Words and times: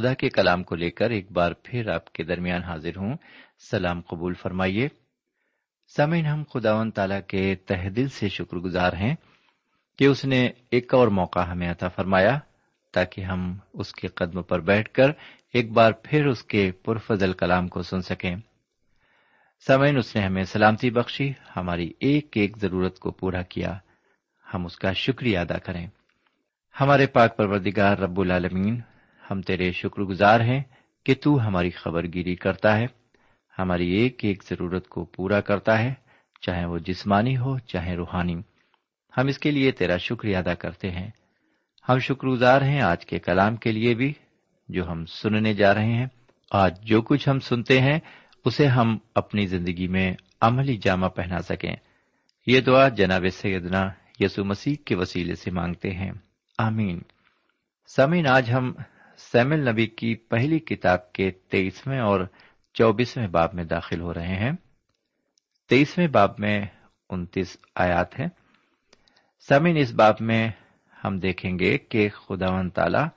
خدا 0.00 0.14
کے 0.14 0.28
کلام 0.28 0.62
کو 0.62 0.76
لے 0.76 0.90
کر 0.90 1.10
ایک 1.10 1.32
بار 1.32 1.52
پھر 1.62 1.88
آپ 1.88 2.12
کے 2.12 2.22
درمیان 2.22 2.62
حاضر 2.62 2.96
ہوں۔ 2.96 3.16
سلام 3.70 4.00
قبول 4.00 4.34
فرمائیے۔ 4.34 4.88
سامعین، 5.96 6.26
ہم 6.26 6.42
خداون 6.52 6.90
تعالیٰ 6.90 7.20
کے 7.28 7.54
تہ 7.54 7.88
دل 7.88 8.08
سے 8.08 8.28
شکر 8.28 8.56
گزار 8.56 8.92
ہیں 8.92 9.14
کہ 9.98 10.04
اس 10.04 10.24
نے 10.24 10.50
ایک 10.70 10.94
اور 10.94 11.08
موقع 11.08 11.38
ہمیں 11.38 11.70
عطا 11.70 11.88
فرمایا 11.88 12.38
تاکہ 12.92 13.20
ہم 13.20 13.58
اس 13.74 13.92
کے 13.92 14.08
قدم 14.08 14.42
پر 14.42 14.60
بیٹھ 14.60 14.90
کر 14.90 15.10
ایک 15.52 15.72
بار 15.72 15.92
پھر 15.92 16.26
اس 16.26 16.42
کے 16.42 16.72
پرفضل 16.72 17.32
کلام 17.32 17.68
کو 17.68 17.82
سن 17.82 18.02
سکیں۔ 18.02 18.36
سامعین، 19.66 19.96
اس 19.96 20.16
نے 20.16 20.22
ہمیں 20.22 20.44
سلامتی 20.44 20.90
بخشی، 20.90 21.32
ہماری 21.56 21.92
ایک 22.00 22.28
ایک 22.34 22.56
ضرورت 22.56 22.98
کو 22.98 23.10
پورا 23.10 23.42
کیا۔ 23.42 23.78
ہم 24.54 24.64
اس 24.66 24.76
کا 24.76 24.92
شکریہ 24.92 25.38
ادا 25.38 25.58
کریں۔ 25.58 25.86
ہمارے 26.80 27.06
پاک 27.06 27.36
پروردگار 27.36 27.98
رب 27.98 28.20
العالمین 28.20 28.80
ہم 29.30 29.42
تیرے 29.42 29.72
شکر 29.72 30.02
گزار 30.02 30.40
ہیں 30.40 30.62
کہ 31.04 31.14
تو 31.14 31.46
ہماری 31.46 31.70
خبر 31.70 32.04
گیری 32.14 32.36
کرتا 32.36 32.78
ہے۔ 32.78 32.86
ہماری 33.58 33.90
ایک 33.90 34.18
ایک 34.22 34.42
ضرورت 34.50 34.88
کو 34.88 35.04
پورا 35.04 35.40
کرتا 35.40 35.78
ہے، 35.78 35.94
چاہے 36.40 36.64
وہ 36.64 36.78
جسمانی 36.78 37.36
ہو، 37.36 37.58
چاہے 37.58 37.96
روحانی۔ 37.96 38.34
ہم 39.16 39.26
اس 39.26 39.38
کے 39.38 39.50
لیے 39.50 39.72
تیرا 39.72 39.96
شکریہ 39.96 40.36
ادا 40.36 40.54
کرتے 40.54 40.90
ہیں۔ 40.90 41.10
ہم 41.88 41.98
شکر 41.98 42.28
گزار 42.28 42.62
ہیں 42.62 42.80
آج 42.80 43.06
کے 43.06 43.18
کلام 43.18 43.56
کے 43.56 43.72
لیے 43.72 43.94
بھی، 43.94 44.12
جو 44.68 44.90
ہم 44.90 45.06
سننے 45.06 45.54
جا 45.54 45.74
رہے 45.74 45.92
ہیں۔ 45.92 46.06
آج 46.50 46.82
جو 46.82 47.02
کچھ 47.02 47.28
ہم 47.28 47.38
سنتے 47.38 47.80
ہیں، 47.80 47.98
اسے 48.44 48.66
ہم 48.66 48.98
اپنی 49.14 49.46
زندگی 49.46 49.88
میں 49.88 50.14
عملی 50.40 50.76
جامہ 50.76 51.06
پہنا 51.06 51.38
سکیں۔ 51.38 51.76
یہ 52.46 52.60
دعا 52.60 52.88
جناب 52.88 53.24
سیدنا 53.32 53.88
یسو 54.20 54.44
مسیح 54.44 54.74
کے 54.84 54.94
وسیلے 54.94 55.34
سے 55.34 55.50
مانگتے 55.50 55.90
ہیں۔ 55.90 56.12
آمین۔ 56.58 57.00
سمین 57.96 58.26
آج 58.26 58.52
ہم 58.52 58.72
سیمل 59.20 59.68
نبی 59.68 59.86
کی 59.86 60.14
پہلی 60.14 60.58
کتاب 60.58 61.12
کے 61.12 61.30
تیئیسویں 61.30 62.00
اور 62.00 62.20
چوبیسویں 62.74 63.26
باب 63.26 63.54
میں 63.54 63.64
داخل 63.64 64.00
ہو 64.00 64.14
رہے 64.14 64.36
ہیں۔ 64.36 64.52
تیئیسویں 65.68 66.08
باب 66.08 66.30
میں 66.38 66.66
انتیس 67.10 67.56
آیات 67.74 68.20
ہیں۔ 68.20 68.26
سمین 69.48 69.76
اس 69.76 69.92
باب 69.92 70.14
میں 70.20 70.48
ہم 71.04 71.18
دیکھیں 71.18 71.58
گے 71.58 71.78
کہ 71.78 72.08
خدا 72.08 72.46
و 72.50 72.68
تعالی 72.68 73.08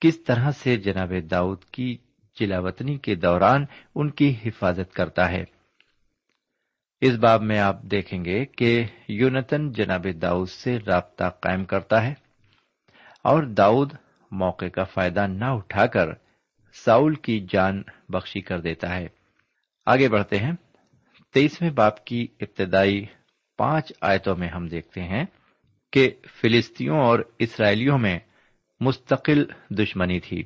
کس 0.00 0.24
طرح 0.24 0.50
سے 0.50 0.76
جناب 0.76 1.12
داؤد 1.30 1.64
کی 1.64 1.96
جلاوطنی 2.40 2.98
کے 2.98 3.14
دوران 3.14 3.64
ان 3.94 4.10
کی 4.10 4.34
حفاظت 4.46 4.94
کرتا 4.94 5.30
ہے۔ 5.30 5.44
اس 7.00 7.14
باب 7.14 7.42
میں 7.42 7.58
آپ 7.58 7.82
دیکھیں 7.82 8.24
گے 8.24 8.44
کہ 8.44 8.84
یونتن 9.08 9.72
جناب 9.72 10.06
داؤد 10.22 10.48
سے 10.48 10.78
رابطہ 10.86 11.24
قائم 11.40 11.64
کرتا 11.64 12.06
ہے 12.06 12.14
اور 13.22 13.42
داؤد 13.42 13.92
موقع 14.30 14.64
کا 14.64 14.84
فائدہ 14.84 15.26
نہ 15.26 15.44
اٹھا 15.44 15.86
کر 15.86 16.08
ساؤل 16.84 17.14
کی 17.14 17.46
جان 17.52 17.82
بخشی 18.08 18.40
کر 18.40 18.60
دیتا 18.60 18.96
ہے۔ 18.96 19.06
آگے 19.86 20.08
بڑھتے 20.08 20.38
ہیں۔ 20.38 20.52
تیئیسویں 21.34 21.70
باپ 21.70 22.04
کی 22.04 22.26
ابتدائی 22.40 23.04
پانچ 23.58 23.92
آیتوں 24.00 24.36
میں 24.36 24.48
ہم 24.48 24.66
دیکھتے 24.66 25.02
ہیں 25.02 25.24
کہ 25.92 26.10
فلسطینوں 26.40 26.98
اور 26.98 27.20
اسرائیلیوں 27.38 27.98
میں 27.98 28.18
مستقل 28.80 29.44
دشمنی 29.70 30.20
تھی۔ 30.20 30.42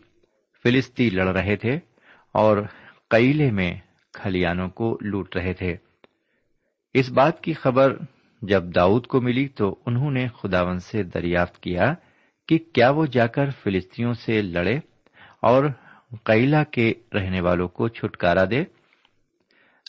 فلسطی 0.62 1.10
لڑ 1.10 1.36
رہے 1.36 1.56
تھے 1.56 1.78
اور 2.32 2.58
قیلے 3.08 3.50
میں 3.50 3.74
کھلیانوں 4.12 4.68
کو 4.68 4.98
لوٹ 5.00 5.36
رہے 5.36 5.52
تھے۔ 5.52 5.76
اس 6.94 7.10
بات 7.10 7.40
کی 7.40 7.52
خبر 7.52 7.96
جب 8.42 8.64
داؤد 8.74 9.06
کو 9.06 9.20
ملی 9.20 9.48
تو 9.48 9.78
انہوں 9.86 10.10
نے 10.10 10.26
خداون 10.28 10.78
سے 10.78 11.02
دریافت 11.02 11.62
کیا 11.62 11.94
کہ 12.50 12.58
کیا 12.58 12.90
وہ 12.90 13.06
جا 13.06 13.26
کر 13.26 13.50
فلسطینوں 13.50 14.14
سے 14.14 14.42
لڑے 14.42 14.78
اور 15.42 15.64
قیلا 16.24 16.64
کے 16.64 16.94
رہنے 17.14 17.40
والوں 17.40 17.68
کو 17.68 17.88
چھٹکارا 17.88 18.44
دے؟ 18.44 18.64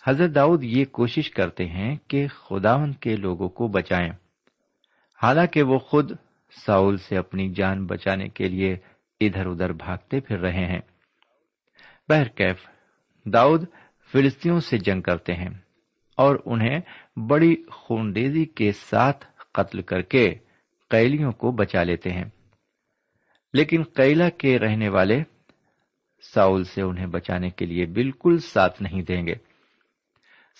حضرت 0.07 0.35
داؤد 0.35 0.63
یہ 0.63 0.85
کوشش 0.85 1.31
کرتے 1.31 1.65
ہیں 1.65 1.95
کہ 2.07 2.27
خداون 2.27 2.93
کے 2.93 3.15
لوگوں 3.15 3.49
کو 3.49 3.67
بچائیں۔ 3.67 4.09
حالانکہ 5.23 5.63
وہ 5.63 5.77
خود 5.77 6.11
ساؤل 6.65 6.97
سے 6.97 7.17
اپنی 7.17 7.53
جان 7.53 7.85
بچانے 7.85 8.29
کے 8.29 8.49
لیے 8.49 8.77
ادھر 9.19 9.45
ادھر 9.45 9.73
بھاگتے 9.73 10.19
پھر 10.19 10.39
رہے 10.39 10.65
ہیں۔ 10.65 10.81
بہرکیف 12.09 12.57
داؤد 13.25 13.65
فلسطینوں 14.11 14.59
سے 14.59 14.77
جنگ 14.77 15.01
کرتے 15.01 15.33
ہیں 15.33 15.49
اور 16.17 16.35
انہیں 16.45 16.79
بڑی 17.27 17.55
خونریزی 17.71 18.45
کے 18.45 18.71
ساتھ 18.71 19.25
قتل 19.51 19.81
کر 19.81 20.01
کے 20.01 20.35
قیلیوں 20.89 21.31
کو 21.31 21.51
بچا 21.51 21.83
لیتے 21.83 22.09
ہیں۔ 22.09 22.25
لیکن 23.53 23.83
قیلا 23.83 24.29
کے 24.29 24.59
رہنے 24.59 24.89
والے 24.89 25.23
ساؤل 26.33 26.63
سے 26.63 26.81
انہیں 26.81 27.07
بچانے 27.07 27.49
کے 27.49 27.65
لیے 27.65 27.85
بالکل 27.85 28.37
ساتھ 28.37 28.81
نہیں 28.81 29.01
دیں 29.01 29.27
گے۔ 29.27 29.35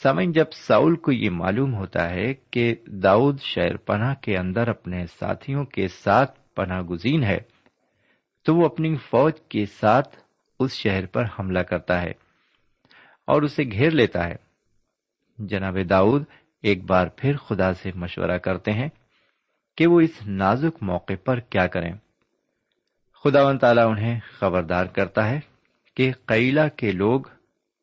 سمن 0.04 0.32
جب 0.32 0.46
ساؤل 0.54 0.96
کو 0.96 1.12
یہ 1.12 1.30
معلوم 1.30 1.74
ہوتا 1.74 2.10
ہے 2.10 2.34
کہ 2.34 2.76
داؤد 2.86 3.42
شہر 3.42 3.78
پناہ 3.78 4.16
کے 4.16 4.38
اندر 4.38 4.68
اپنے 4.68 5.06
ساتھیوں 5.06 5.66
کے 5.66 5.88
ساتھ 5.88 6.40
پناہ 6.56 6.82
گزین 6.82 7.24
ہے، 7.24 7.38
تو 8.46 8.56
وہ 8.56 8.66
اپنی 8.66 8.96
فوج 8.96 9.34
کے 9.50 9.66
ساتھ 9.66 10.18
اس 10.60 10.74
شہر 10.74 11.06
پر 11.06 11.24
حملہ 11.40 11.60
کرتا 11.60 12.02
ہے 12.02 12.12
اور 13.28 13.42
اسے 13.42 13.64
گھیر 13.64 13.92
لیتا 13.92 14.28
ہے۔ 14.28 14.36
جناب 15.38 15.78
داؤد 15.90 16.24
ایک 16.64 16.84
بار 16.84 17.08
پھر 17.08 17.38
خدا 17.38 17.74
سے 17.74 17.92
مشورہ 17.96 18.38
کرتے 18.38 18.72
ہیں 18.72 18.90
کہ 19.78 19.88
وہ 19.88 20.02
اس 20.02 20.28
نازک 20.28 20.84
موقع 20.84 21.14
پر 21.26 21.40
کیا 21.40 21.68
کریں۔ 21.68 21.94
خدا 23.24 23.48
و 23.48 23.58
تعالیٰ 23.58 23.92
انہیں 23.92 24.20
خبردار 24.40 24.86
کرتا 24.86 25.30
ہے 25.30 25.40
کہ 25.96 26.12
قیلا 26.26 26.68
کے 26.68 26.92
لوگ 26.92 27.22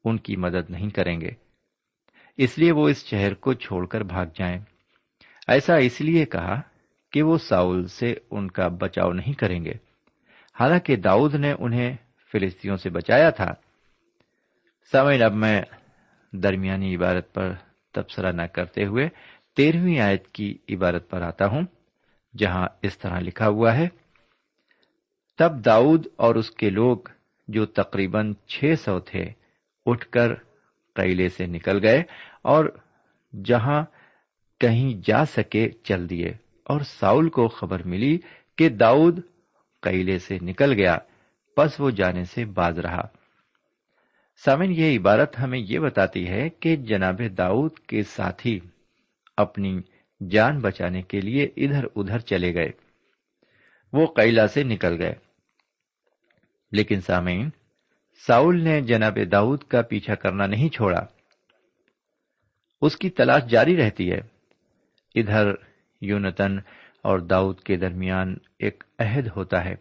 ان 0.04 0.16
کی 0.16 0.36
مدد 0.36 0.70
نہیں 0.70 0.90
کریں 0.90 1.20
گے۔ 1.20 1.30
اس 2.36 2.58
لیے 2.58 2.72
وہ 2.72 2.88
اس 2.88 3.06
شہر 3.06 3.34
کو 3.34 3.52
چھوڑ 3.52 3.86
کر 3.86 4.00
بھاگ 4.00 4.26
جائیں۔ 4.34 4.60
ایسا 5.48 5.76
اس 5.76 6.00
لیے 6.00 6.24
کہا 6.24 6.60
کہ 7.12 7.22
وہ 7.22 7.38
ساؤل 7.38 7.86
سے 7.86 8.14
ان 8.30 8.50
کا 8.50 8.68
بچاؤ 8.68 9.12
نہیں 9.12 9.32
کریں 9.32 9.64
گے۔ 9.64 9.72
حالانکہ 10.60 10.96
داؤد 10.96 11.34
نے 11.34 11.54
انہیں 11.58 11.96
فلسطینوں 12.32 12.76
سے 12.76 12.90
بچایا 12.90 13.30
تھا۔ 13.30 13.54
سمعین 14.92 15.22
اب 15.22 15.32
میں 15.32 15.62
درمیانی 16.32 16.96
عبارت 16.96 17.34
پر 17.34 17.52
تبصرہ 17.92 18.32
نہ 18.32 18.42
کرتے 18.42 18.84
ہوئے 18.84 19.08
تیرہویں 19.56 19.98
آیت 19.98 20.28
کی 20.28 20.58
عبارت 20.68 21.10
پر 21.10 21.22
آتا 21.22 21.46
ہوں، 21.46 21.62
جہاں 22.38 22.68
اس 22.82 22.98
طرح 22.98 23.20
لکھا 23.20 23.48
ہوا 23.48 23.76
ہے 23.76 23.88
تب 25.38 25.64
داؤد 25.64 26.06
اور 26.16 26.34
اس 26.34 26.50
کے 26.50 26.70
لوگ 26.70 26.98
جو 27.48 27.66
تقریباً 27.66 28.34
چھ 28.46 28.74
سو 28.78 29.00
تھے، 29.00 29.24
اٹھ 29.86 30.08
کر 30.08 30.34
قیلے 30.94 31.28
سے 31.28 31.46
نکل 31.46 31.84
گئے 31.84 32.02
اور 32.42 32.78
جہاں 33.44 33.84
کہیں 34.60 35.00
جا 35.04 35.24
سکے 35.24 35.68
چل 35.82 36.10
دیے۔ 36.10 36.28
اور 36.64 36.80
ساؤل 36.80 37.28
کو 37.28 37.48
خبر 37.48 37.82
ملی 37.82 38.18
کہ 38.56 38.68
داؤد 38.68 39.20
قیلے 39.82 40.18
سے 40.18 40.38
نکل 40.42 40.72
گیا، 40.72 40.98
پس 41.56 41.80
وہ 41.80 41.90
جانے 41.90 42.24
سے 42.24 42.44
باز 42.44 42.78
رہا۔ 42.78 43.08
سامن 44.44 44.72
یہ 44.72 44.98
عبارت 44.98 45.40
ہمیں 45.40 45.58
یہ 45.58 45.78
بتاتی 45.78 46.28
ہے 46.28 46.48
کہ 46.48 46.76
جناب 46.76 47.20
داؤد 47.38 47.78
کے 47.78 48.02
ساتھی 48.02 48.60
اپنی 49.36 49.80
جان 50.30 50.58
بچانے 50.58 51.02
کے 51.02 51.20
لیے 51.20 51.44
ادھر 51.56 51.84
ادھر 51.96 52.18
چلے 52.18 52.54
گئے۔ 52.54 52.70
وہ 53.92 54.06
قیلا 54.06 54.48
سے 54.48 54.62
نکل 54.62 55.02
گئے۔ 55.02 55.27
لیکن 56.72 57.00
سامعین، 57.00 57.50
ساؤل 58.26 58.60
نے 58.60 58.80
جناب 58.80 59.18
داؤد 59.32 59.62
کا 59.62 59.82
پیچھا 59.82 60.14
کرنا 60.14 60.46
نہیں 60.46 60.68
چھوڑا۔ 60.68 61.00
اس 62.80 62.96
کی 62.96 63.10
تلاش 63.10 63.42
جاری 63.44 63.76
رہتی 63.76 64.12
ہے۔ 64.12 64.20
ادھر 65.14 65.52
یونتن 66.00 66.58
اور 67.02 67.18
داؤد 67.18 67.60
کے 67.60 67.76
درمیان 67.76 68.36
ایک 68.58 68.84
عہد 68.98 69.28
ہوتا 69.36 69.64
ہے۔ 69.64 69.74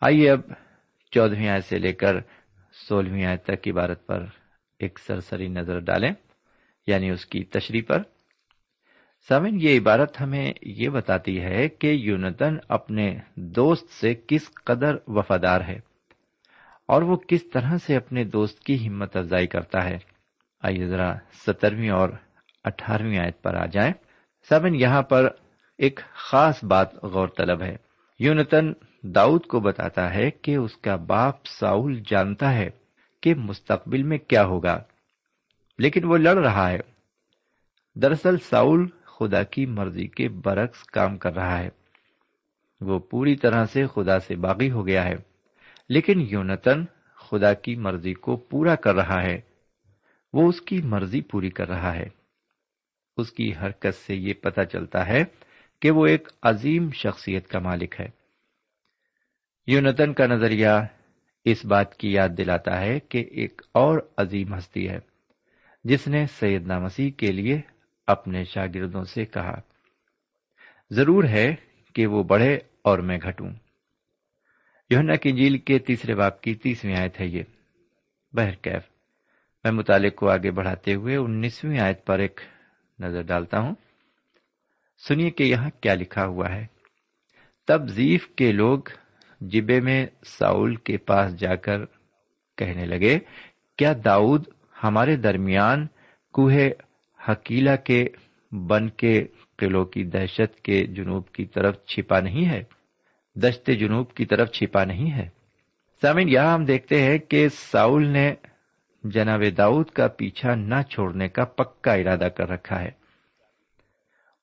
آئیے 0.00 0.30
اب 0.30 0.40
چودہویں 1.10 1.48
آئے 1.48 1.60
سے 1.60 1.78
لے 1.78 1.92
کر 1.92 2.16
سولہویں 2.88 3.24
آئے 3.24 3.36
تک 3.36 3.68
عبارت 3.68 4.06
پر 4.06 4.24
ایک 4.78 4.98
سرسری 4.98 5.48
نظر 5.48 5.78
ڈالیں 5.78 6.12
یعنی 6.86 7.10
اس 7.10 7.26
کی 7.26 7.44
تشریح 7.44 7.82
پر۔ 7.88 8.02
سمن 9.28 9.60
یہ 9.60 9.78
عبارت 9.78 10.20
ہمیں 10.20 10.52
یہ 10.62 10.88
بتاتی 10.88 11.40
ہے 11.40 11.68
کہ 11.68 11.86
یونتن 11.86 12.56
اپنے 12.68 13.18
دوست 13.34 13.90
سے 13.90 14.14
کس 14.26 14.50
قدر 14.64 14.96
وفادار 15.06 15.60
ہے 15.60 15.80
اور 16.86 17.02
وہ 17.02 17.16
کس 17.16 17.50
طرح 17.50 17.76
سے 17.86 17.96
اپنے 17.96 18.24
دوست 18.24 18.60
کی 18.60 18.88
ہمت 18.88 19.16
افزائی 19.16 19.46
کرتا 19.46 19.84
ہے۔ 19.84 19.98
آئیے 20.62 20.86
ذرا 20.86 21.14
سترویں 21.46 21.90
اور 21.90 22.08
اٹھارہویں 22.64 23.18
آیت 23.18 23.42
پر 23.42 23.54
آ 23.54 23.66
جائیں۔ 23.66 23.92
سمن 24.48 24.74
یہاں 24.74 25.02
پر 25.02 25.28
ایک 25.78 26.00
خاص 26.12 26.64
بات 26.64 27.04
غور 27.04 27.28
طلب 27.28 27.62
ہے۔ 27.62 27.76
یونتن 28.18 28.72
داؤد 29.02 29.46
کو 29.46 29.60
بتاتا 29.60 30.14
ہے 30.14 30.30
کہ 30.30 30.56
اس 30.56 30.76
کا 30.76 30.96
باپ 30.96 31.46
ساؤل 31.46 32.02
جانتا 32.06 32.54
ہے 32.54 32.70
کہ 33.20 33.34
مستقبل 33.34 34.02
میں 34.02 34.18
کیا 34.18 34.44
ہوگا، 34.44 34.82
لیکن 35.78 36.04
وہ 36.04 36.16
لڑ 36.16 36.38
رہا 36.38 36.70
ہے۔ 36.70 36.78
دراصل 37.94 38.38
ساؤل 38.38 38.86
خدا 39.20 39.42
کی 39.42 39.66
مرضی 39.66 40.06
کے 40.06 40.28
برعکس 40.28 40.82
کام 40.82 41.18
کر 41.18 41.34
رہا 41.34 41.58
ہے۔ 41.58 41.68
وہ 42.80 42.98
پوری 42.98 43.36
طرح 43.36 43.64
سے 43.64 43.86
خدا 43.86 44.18
سے 44.18 44.36
باغی 44.36 44.70
ہو 44.70 44.86
گیا 44.86 45.04
ہے۔ 45.04 45.14
لیکن 45.88 46.20
یونتن 46.30 46.84
خدا 47.14 47.54
کی 47.54 47.76
مرضی 47.76 48.14
کو 48.14 48.36
پورا 48.36 48.74
کر 48.74 48.94
رہا 48.94 49.22
ہے۔ 49.22 49.40
وہ 50.32 50.48
اس 50.48 50.62
کی 50.62 50.82
مرضی 50.82 51.20
پوری 51.20 51.50
کر 51.50 51.68
رہا 51.68 51.94
ہے۔ 51.94 52.06
اس 53.16 53.32
کی 53.32 53.52
حرکت 53.62 53.94
سے 53.94 54.14
یہ 54.14 54.34
پتا 54.34 54.64
چلتا 54.64 55.06
ہے 55.06 55.24
کہ 55.80 55.90
وہ 55.90 56.06
ایک 56.06 56.28
عظیم 56.42 56.90
شخصیت 56.90 57.48
کا 57.48 57.58
مالک 57.58 58.00
ہے۔ 58.00 58.08
یونتن 59.66 60.12
کا 60.12 60.26
نظریہ 60.26 60.68
اس 61.44 61.64
بات 61.64 61.94
کی 61.94 62.12
یاد 62.12 62.28
دلاتا 62.38 62.80
ہے 62.80 63.00
کہ 63.00 63.18
ایک 63.18 63.62
اور 63.72 63.98
عظیم 64.16 64.54
ہستی 64.54 64.88
ہے، 64.88 64.98
جس 65.84 66.08
نے 66.08 66.26
سیدنا 66.26 66.78
مسیح 66.78 67.10
کے 67.10 67.32
لیے 67.32 67.60
اپنے 68.10 68.44
شاگردوں 68.44 69.04
سے 69.04 69.24
کہا، 69.24 69.60
ضرور 70.90 71.24
ہے 71.24 71.54
کہ 71.94 72.06
وہ 72.06 72.22
بڑے 72.22 72.58
اور 72.84 72.98
میں 72.98 73.18
گھٹوں۔ 73.22 73.50
یونا 74.90 75.14
کی 75.14 75.32
جیل 75.32 75.58
کے 75.58 75.78
تیسرے 75.78 76.14
باپ 76.14 76.40
کی 76.40 76.54
تیسویں 76.54 76.96
آیت 76.96 77.20
ہے 77.20 77.26
یہ۔ 77.26 77.42
بہرکیف 78.32 78.82
میں 79.64 79.72
مطالعے 79.72 80.10
کو 80.10 80.30
آگے 80.30 80.50
بڑھاتے 80.50 80.94
ہوئے 80.94 81.16
انیسویں 81.16 81.80
آیت 81.80 82.06
پر 82.06 82.18
ایک 82.18 82.40
نظر 82.98 83.22
ڈالتا 83.22 83.58
ہوں۔ 83.58 83.74
سنیے 85.08 85.30
کہ 85.30 85.42
یہاں 85.42 85.70
کیا 85.80 85.94
لکھا 85.94 86.24
ہوا 86.24 86.50
ہے۔ 86.50 86.66
تب 87.66 87.88
زیف 87.88 88.28
کے 88.28 88.52
لوگ 88.52 88.78
جبے 89.40 89.80
میں 89.80 90.06
ساؤل 90.26 90.76
کے 90.76 90.96
پاس 90.96 91.36
جا 91.36 91.54
کر 91.54 91.84
کہنے 92.56 92.86
لگے، 92.86 93.18
کیا 93.76 93.92
داؤد 94.04 94.48
ہمارے 94.84 95.16
درمیان 95.16 95.86
کوہ 96.32 96.52
حکیلا 97.28 97.76
کے 97.76 98.06
بن 98.52 98.90
کے 98.90 99.26
قلعوں 99.58 99.84
کی 99.84 100.04
دہشت 100.04 100.60
کے 100.60 100.86
جنوب 100.86 101.28
کی 101.28 101.44
طرف 101.44 101.84
چھپا 101.84 102.20
نہیں 102.20 102.48
ہے؟ 102.50 102.62
دشت 103.34 103.70
جنوب 103.80 104.14
کی 104.14 104.26
طرف 104.26 104.50
چھپا 104.50 104.84
نہیں 104.84 105.12
ہے۔ 105.12 105.28
سامن 106.02 106.28
یہاں 106.28 106.54
ہم 106.54 106.64
دیکھتے 106.64 107.02
ہیں 107.02 107.18
کہ 107.18 107.48
ساؤل 107.48 108.06
نے 108.06 108.34
جناب 109.04 109.42
داؤد 109.58 109.90
کا 109.90 110.08
پیچھا 110.08 110.54
نہ 110.54 110.82
چھوڑنے 110.90 111.28
کا 111.28 111.44
پکا 111.44 111.92
ارادہ 111.92 112.28
کر 112.36 112.48
رکھا 112.48 112.80
ہے۔ 112.80 112.90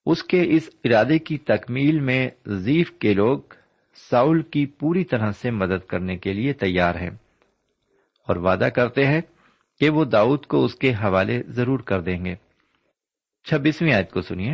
اس 0.05 0.23
کے 0.23 0.43
اس 0.49 0.69
ارادے 0.83 1.19
کی 1.19 1.37
تکمیل 1.37 1.99
میں 1.99 2.29
زیف 2.45 2.91
کے 2.91 3.13
لوگ 3.13 3.39
ساؤل 4.09 4.41
کی 4.41 4.65
پوری 4.65 5.03
طرح 5.03 5.31
سے 5.31 5.51
مدد 5.51 5.85
کرنے 5.85 6.17
کے 6.17 6.33
لیے 6.33 6.53
تیار 6.53 6.95
ہیں۔ 6.95 7.09
اور 8.27 8.35
وعدہ 8.35 8.69
کرتے 8.75 9.07
ہیں 9.07 9.21
کہ 9.79 9.89
وہ 9.89 10.05
داؤد 10.05 10.45
کو 10.45 10.65
اس 10.65 10.75
کے 10.75 10.93
حوالے 10.93 11.43
ضرور 11.47 11.79
کر 11.79 12.01
دیں 12.01 12.25
گے۔ 12.25 12.46
چھبیسویں 13.49 13.93
آیت 13.93 14.11
کو 14.11 14.21
سنیے۔ 14.21 14.53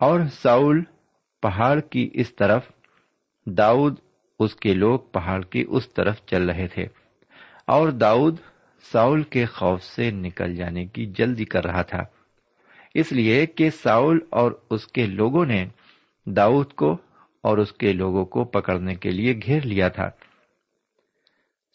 اور 0.00 0.20
ساؤل 0.32 0.82
پہاڑ 1.42 1.80
کی 1.80 2.10
اس 2.12 2.36
طرف، 2.36 2.62
داؤد 3.46 3.94
اس 4.38 4.56
کے 4.56 4.74
لوگ 4.74 4.98
پہاڑ 4.98 5.42
کی 5.42 5.64
اس 5.68 5.88
طرف 5.88 6.20
چل 6.26 6.50
رہے 6.50 6.68
تھے۔ 6.68 6.86
اور 7.66 7.88
داؤد 7.88 8.36
ساؤل 8.92 9.22
کے 9.22 9.46
خوف 9.46 9.82
سے 9.82 10.10
نکل 10.10 10.56
جانے 10.56 10.86
کی 10.86 11.06
جلدی 11.06 11.44
کر 11.44 11.64
رہا 11.64 11.82
تھا۔ 11.82 12.02
اس 12.94 13.12
لیے 13.12 13.46
کہ 13.46 13.70
ساؤل 13.70 14.18
اور 14.30 14.52
اس 14.70 14.86
کے 14.86 15.06
لوگوں 15.06 15.46
نے 15.46 15.66
داؤد 16.26 16.72
کو 16.72 16.92
اور 17.42 17.58
اس 17.58 17.72
کے 17.72 17.92
لوگوں 17.92 18.24
کو 18.24 18.44
پکڑنے 18.44 18.94
کے 18.94 19.10
لیے 19.10 19.34
گھیر 19.46 19.62
لیا 19.62 19.88
تھا۔ 19.88 20.10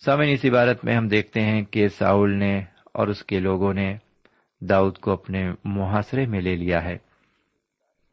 سامن 0.05 0.25
اس 0.27 0.45
عبارت 0.45 0.85
میں 0.85 0.95
ہم 0.95 1.07
دیکھتے 1.07 1.41
ہیں 1.41 1.61
کہ 1.61 1.87
ساؤل 1.87 2.33
نے 2.33 2.61
اور 2.93 3.07
اس 3.07 3.23
کے 3.23 3.39
لوگوں 3.39 3.73
نے 3.73 3.97
داؤد 4.61 4.97
کو 4.97 5.11
اپنے 5.11 5.51
محاصرے 5.63 6.25
میں 6.25 6.41
لے 6.41 6.55
لیا 6.55 6.83
ہے۔ 6.83 6.97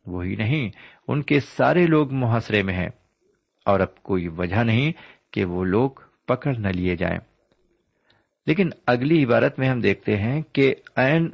وہی 0.07 0.37
نہیں، 0.37 0.71
ان 1.09 1.23
کے 1.23 1.41
سارے 1.41 1.87
لوگ 1.87 2.13
محاصرے 2.13 2.63
میں 2.63 2.75
ہیں۔ 2.75 2.89
اور 3.65 3.81
اب 3.81 4.03
کوئی 4.03 4.29
وجہ 4.29 4.57
نہیں 4.57 4.93
کہ 5.33 5.45
وہ 5.45 5.65
لوگ 5.65 5.91
پکڑ 6.27 6.55
نہ 6.55 6.69
لیے 6.69 6.97
جائیں۔ 6.97 7.19
لیکن 8.47 8.71
اگلی 8.87 9.25
عبارت 9.25 9.59
میں 9.59 9.69
ہم 9.69 9.81
دیکھتے 9.81 10.17
ہیں 10.17 10.43
کہ 10.53 10.75
این 10.97 11.29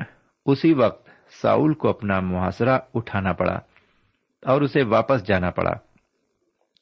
اسی 0.46 0.74
وقت 0.74 1.08
ساؤل 1.42 1.74
کو 1.74 1.88
اپنا 1.88 2.20
محاصرہ 2.20 2.78
اٹھانا 2.94 3.32
پڑا 3.32 3.60
اور 4.42 4.62
اسے 4.62 4.82
واپس 4.82 5.26
جانا 5.26 5.50
پڑا، 5.50 5.72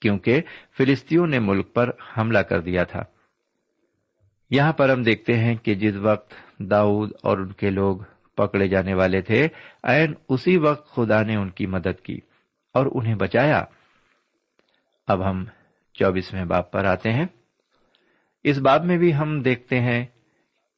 کیونکہ 0.01 0.43
فلسطینوں 0.77 1.27
نے 1.27 1.39
ملک 1.39 1.75
پر 1.75 1.91
حملہ 2.19 2.39
کر 2.39 2.61
دیا 2.61 2.85
تھا۔ 2.85 3.03
یہاں 4.51 4.73
پر 4.73 4.89
ہم 4.89 5.03
دیکھتے 5.03 5.39
ہیں 5.39 5.55
کہ 5.55 5.75
جس 5.75 5.95
وقت 5.97 6.33
داؤد 6.59 7.13
اور 7.23 7.39
ان 7.39 7.53
کے 7.53 7.71
لوگ 7.71 7.97
پکڑے 8.37 8.69
جانے 8.69 8.95
والے 8.95 9.21
تھے 9.21 9.49
این 9.83 10.15
اسی 10.29 10.57
وقت 10.57 10.95
خدا 10.95 11.23
نے 11.23 11.37
ان 11.37 11.51
کی 11.51 11.67
مدد 11.67 12.01
کی 12.03 12.21
اور 12.73 12.87
انہیں 12.95 13.15
بچایا۔ 13.15 13.65
اب 15.07 15.31
ہم 15.31 15.45
چوبیسویں 15.95 16.45
باپ 16.45 16.73
پر 16.73 16.85
آتے 16.85 17.13
ہیں۔ 17.13 17.27
اس 18.45 18.59
باب 18.59 18.85
میں 18.85 18.99
بھی 18.99 19.15
ہم 19.15 19.43
دیکھتے 19.43 19.81
ہیں 19.81 20.05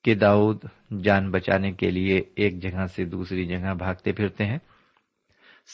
کہ 0.04 0.14
داؤد 0.14 0.64
جان 1.04 1.30
بچانے 1.30 1.72
کے 1.72 1.90
لیے 1.90 2.22
ایک 2.36 2.62
جگہ 2.62 2.86
سے 2.86 3.04
دوسری 3.04 3.46
جگہ 3.46 3.74
بھاگتے 3.74 4.12
پھرتے 4.12 4.44
ہیں۔ 4.44 4.58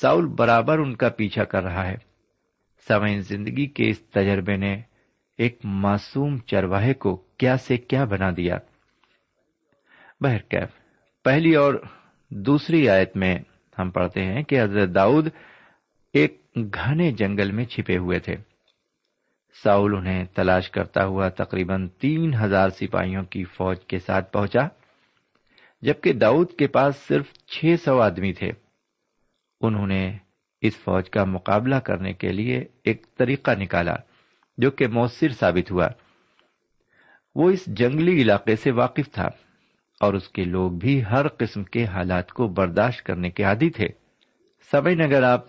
ساؤل 0.01 0.27
برابر 0.27 0.79
ان 0.79 0.97
کا 0.97 1.09
پیچھا 1.09 1.45
کر 1.45 1.63
رہا 1.63 1.87
ہے۔ 1.87 1.97
سوئن 2.89 3.21
زندگی 3.21 3.67
کے 3.67 3.89
اس 3.89 4.01
تجربے 4.01 4.57
نے 4.57 4.81
ایک 5.39 5.59
معصوم 5.65 6.39
چرواہے 6.39 6.95
کو 6.95 7.17
کیا 7.17 7.57
سے 7.57 7.77
کیا 7.77 8.05
بنا 8.05 8.31
دیا۔ 8.37 8.59
بہرکیف 10.21 10.84
پہلی 11.25 11.55
اور 11.55 11.75
دوسری 12.29 12.89
آیت 12.89 13.17
میں 13.17 13.39
ہم 13.79 13.91
پڑھتے 13.91 14.25
ہیں 14.25 14.43
کہ 14.43 14.63
حضرت 14.63 14.95
داؤد 14.95 15.29
ایک 16.13 16.43
گھنے 16.57 17.13
جنگل 17.13 17.53
میں 17.53 17.65
چھپے 17.65 17.97
ہوئے 17.97 18.19
تھے۔ 18.19 18.37
ساؤل 19.63 19.97
انہیں 19.97 20.25
تلاش 20.25 20.71
کرتا 20.71 21.05
ہوا 21.05 21.29
تقریباً 21.29 21.89
تین 21.89 22.35
ہزار 22.35 22.69
سپاہیوں 22.69 23.25
کی 23.25 23.45
فوج 23.45 23.85
کے 23.85 23.99
ساتھ 23.99 24.33
پہنچا، 24.33 24.61
جبکہ 25.83 26.13
داؤد 26.13 26.53
کے 26.59 26.67
پاس 26.67 26.97
صرف 26.97 27.33
چھ 27.33 27.75
سو 27.85 28.01
آدمی 28.01 28.33
تھے۔ 28.33 28.51
انہوں 29.61 29.87
نے 29.87 30.17
اس 30.61 30.77
فوج 30.77 31.11
کا 31.11 31.25
مقابلہ 31.25 31.77
کرنے 31.77 32.13
کے 32.13 32.29
لیے 32.29 32.65
ایک 32.85 33.07
طریقہ 33.17 33.51
نکالا 33.51 33.95
جو 34.59 34.71
کہ 34.71 34.87
مؤثر 34.87 35.29
ثابت 35.29 35.71
ہوا۔ 35.71 35.89
وہ 37.35 37.51
اس 37.51 37.67
جنگلی 37.67 38.23
علاقے 38.23 38.57
سے 38.57 38.71
واقف 38.71 39.13
تھا۔ 39.13 39.29
اور 40.05 40.15
اس 40.15 40.29
کے 40.29 40.45
لوگ 40.45 40.71
بھی 40.71 41.05
ہر 41.05 41.29
قسم 41.29 41.65
کے 41.65 41.85
حالات 41.85 42.33
کو 42.33 42.49
برداشت 42.49 43.03
کرنے 43.03 43.31
کے 43.31 43.43
عادی 43.43 43.71
تھے۔ 43.71 43.89
سبئی 44.73 45.03
اگر 45.03 45.23
آپ 45.23 45.47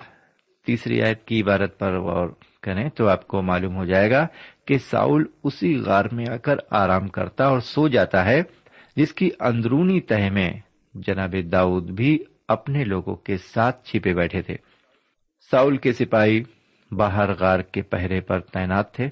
تیسری 0.65 1.01
آیت 1.01 1.25
کی 1.25 1.41
عبارت 1.41 1.79
پر 1.79 1.99
غور 1.99 2.29
کریں 2.61 2.89
تو 2.89 3.07
آپ 3.07 3.27
کو 3.27 3.41
معلوم 3.41 3.75
ہو 3.75 3.85
جائے 3.85 4.11
گا 4.11 4.27
کہ 4.65 4.77
ساؤل 4.77 5.23
اسی 5.43 5.75
غار 5.77 6.05
میں 6.11 6.25
آ 6.31 6.35
کر 6.35 6.55
آرام 6.69 7.07
کرتا 7.07 7.45
اور 7.45 7.59
سو 7.59 7.87
جاتا 7.87 8.25
ہے، 8.25 8.41
جس 8.95 9.13
کی 9.13 9.29
اندرونی 9.39 9.99
تہ 10.01 10.29
میں 10.31 10.51
جناب 10.93 11.35
داؤد 11.51 11.89
بھی 11.91 12.19
اپنے 12.47 12.83
لوگوں 12.83 13.15
کے 13.15 13.37
ساتھ 13.37 13.87
چھپے 13.87 14.13
بیٹھے 14.13 14.41
تھے۔ 14.41 14.55
ساؤل 15.51 15.77
کے 15.77 15.93
سپاہی 15.93 16.43
باہر 16.91 17.29
غار 17.39 17.59
کے 17.59 17.81
پہرے 17.81 18.21
پر 18.21 18.39
تعینات 18.39 18.93
تھے۔ 18.93 19.09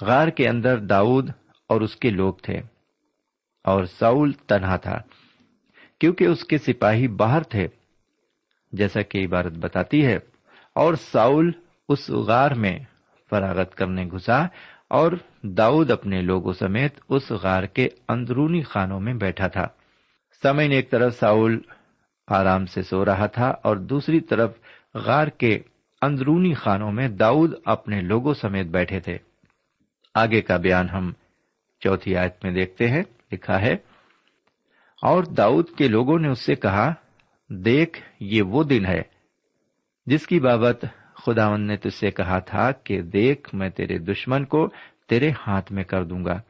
غار 0.00 0.28
کے 0.28 0.48
اندر 0.48 0.78
داؤد 0.78 1.30
اور 1.68 1.80
اس 1.80 1.96
کے 1.96 2.10
لوگ 2.10 2.34
تھے۔ 2.34 2.60
اور 3.68 3.84
ساؤل 3.84 4.32
تنہا 4.32 4.76
تھا، 4.76 4.98
کیونکہ 5.98 6.24
اس 6.24 6.44
کے 6.44 6.58
سپاہی 6.58 7.08
باہر 7.08 7.42
تھے، 7.42 7.66
جیسا 8.72 9.02
کہ 9.02 9.24
عبارت 9.24 9.52
بتاتی 9.52 10.06
ہے۔ 10.06 10.18
اور 10.74 10.94
ساؤل 10.94 11.50
اس 11.88 12.10
غار 12.10 12.50
میں 12.50 12.78
فراغت 13.30 13.74
کرنے 13.74 14.04
گھسا، 14.04 14.46
اور 14.90 15.12
داؤد 15.42 15.90
اپنے 15.90 16.22
لوگوں 16.22 16.52
سمیت 16.52 17.00
اس 17.08 17.30
غار 17.30 17.62
کے 17.62 17.88
اندرونی 18.08 18.62
خانوں 18.62 19.00
میں 19.00 19.14
بیٹھا 19.14 19.48
تھا۔ 19.48 19.66
سمے 20.42 20.68
نے 20.68 20.74
ایک 20.74 20.90
طرف 20.90 21.18
ساؤل 21.18 21.60
آرام 22.28 22.66
سے 22.66 22.82
سو 22.82 23.04
رہا 23.04 23.26
تھا، 23.26 23.48
اور 23.62 23.76
دوسری 23.76 24.20
طرف 24.20 24.50
غار 24.94 25.26
کے 25.26 25.58
اندرونی 26.02 26.54
خانوں 26.54 26.92
میں 26.92 27.08
داؤد 27.08 27.54
اپنے 27.64 28.00
لوگوں 28.00 28.34
سمیت 28.34 28.66
بیٹھے 28.66 29.00
تھے۔ 29.00 29.18
آگے 30.14 30.40
کا 30.40 30.56
بیان 30.56 30.88
ہم 30.88 31.12
چوتھی 31.80 32.16
آیت 32.16 32.44
میں 32.44 32.52
دیکھتے 32.52 32.88
ہیں۔ 32.88 33.02
لکھا 33.32 33.60
ہے۔ 33.60 33.76
اور 35.02 35.24
داؤد 35.24 35.70
کے 35.78 35.88
لوگوں 35.88 36.18
نے 36.18 36.28
اس 36.28 36.40
سے 36.40 36.54
کہا، 36.54 36.94
دیکھ، 37.48 38.02
یہ 38.20 38.42
وہ 38.42 38.64
دن 38.64 38.86
ہے 38.86 39.02
جس 40.06 40.26
کی 40.26 40.40
بابت 40.40 40.84
خداون 41.14 41.66
نے 41.66 41.76
تج 41.76 41.88
سے 41.88 42.10
کہا 42.10 42.38
تھا 42.38 42.72
کہ 42.72 43.02
دیکھ، 43.02 43.54
میں 43.54 43.70
تیرے 43.70 43.98
دشمن 43.98 44.44
کو 44.44 44.68
تیرے 45.08 45.30
ہاتھ 45.46 45.72
میں 45.72 45.84
کر 45.84 46.04
دوں 46.04 46.24
گا۔ 46.24 46.40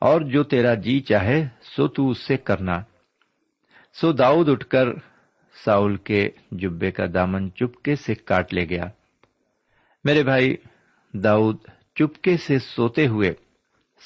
اور 0.00 0.20
جو 0.20 0.42
تیرا 0.42 0.74
جی 0.74 1.00
چاہے، 1.00 1.48
سو 1.62 1.88
تو 1.88 2.10
اس 2.10 2.18
سے 2.18 2.36
کرنا۔ 2.36 2.82
سو 4.00 4.12
داؤد 4.12 4.48
اٹھ 4.48 4.66
کر 4.66 4.86
ساؤل 5.64 5.96
کے 5.96 6.30
جبے 6.50 6.90
کا 6.90 7.04
دامن 7.14 7.52
چپکے 7.54 7.94
سے 7.94 8.14
کاٹ 8.14 8.54
لے 8.54 8.68
گیا۔ 8.68 8.84
میرے 10.04 10.22
بھائی، 10.22 10.56
داؤد 11.14 11.56
چپکے 11.94 12.36
سے 12.36 12.58
سوتے 12.58 13.06
ہوئے 13.06 13.32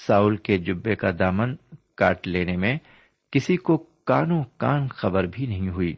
ساؤل 0.06 0.36
کے 0.36 0.58
جبے 0.58 0.94
کا 0.94 1.10
دامن 1.18 1.56
کاٹ 1.96 2.28
لینے 2.28 2.56
میں 2.56 2.78
کسی 3.30 3.56
کو 3.56 3.76
کانوں 4.04 4.44
کان 4.56 4.88
خبر 4.88 5.24
بھی 5.24 5.46
نہیں 5.46 5.68
ہوئی 5.68 5.96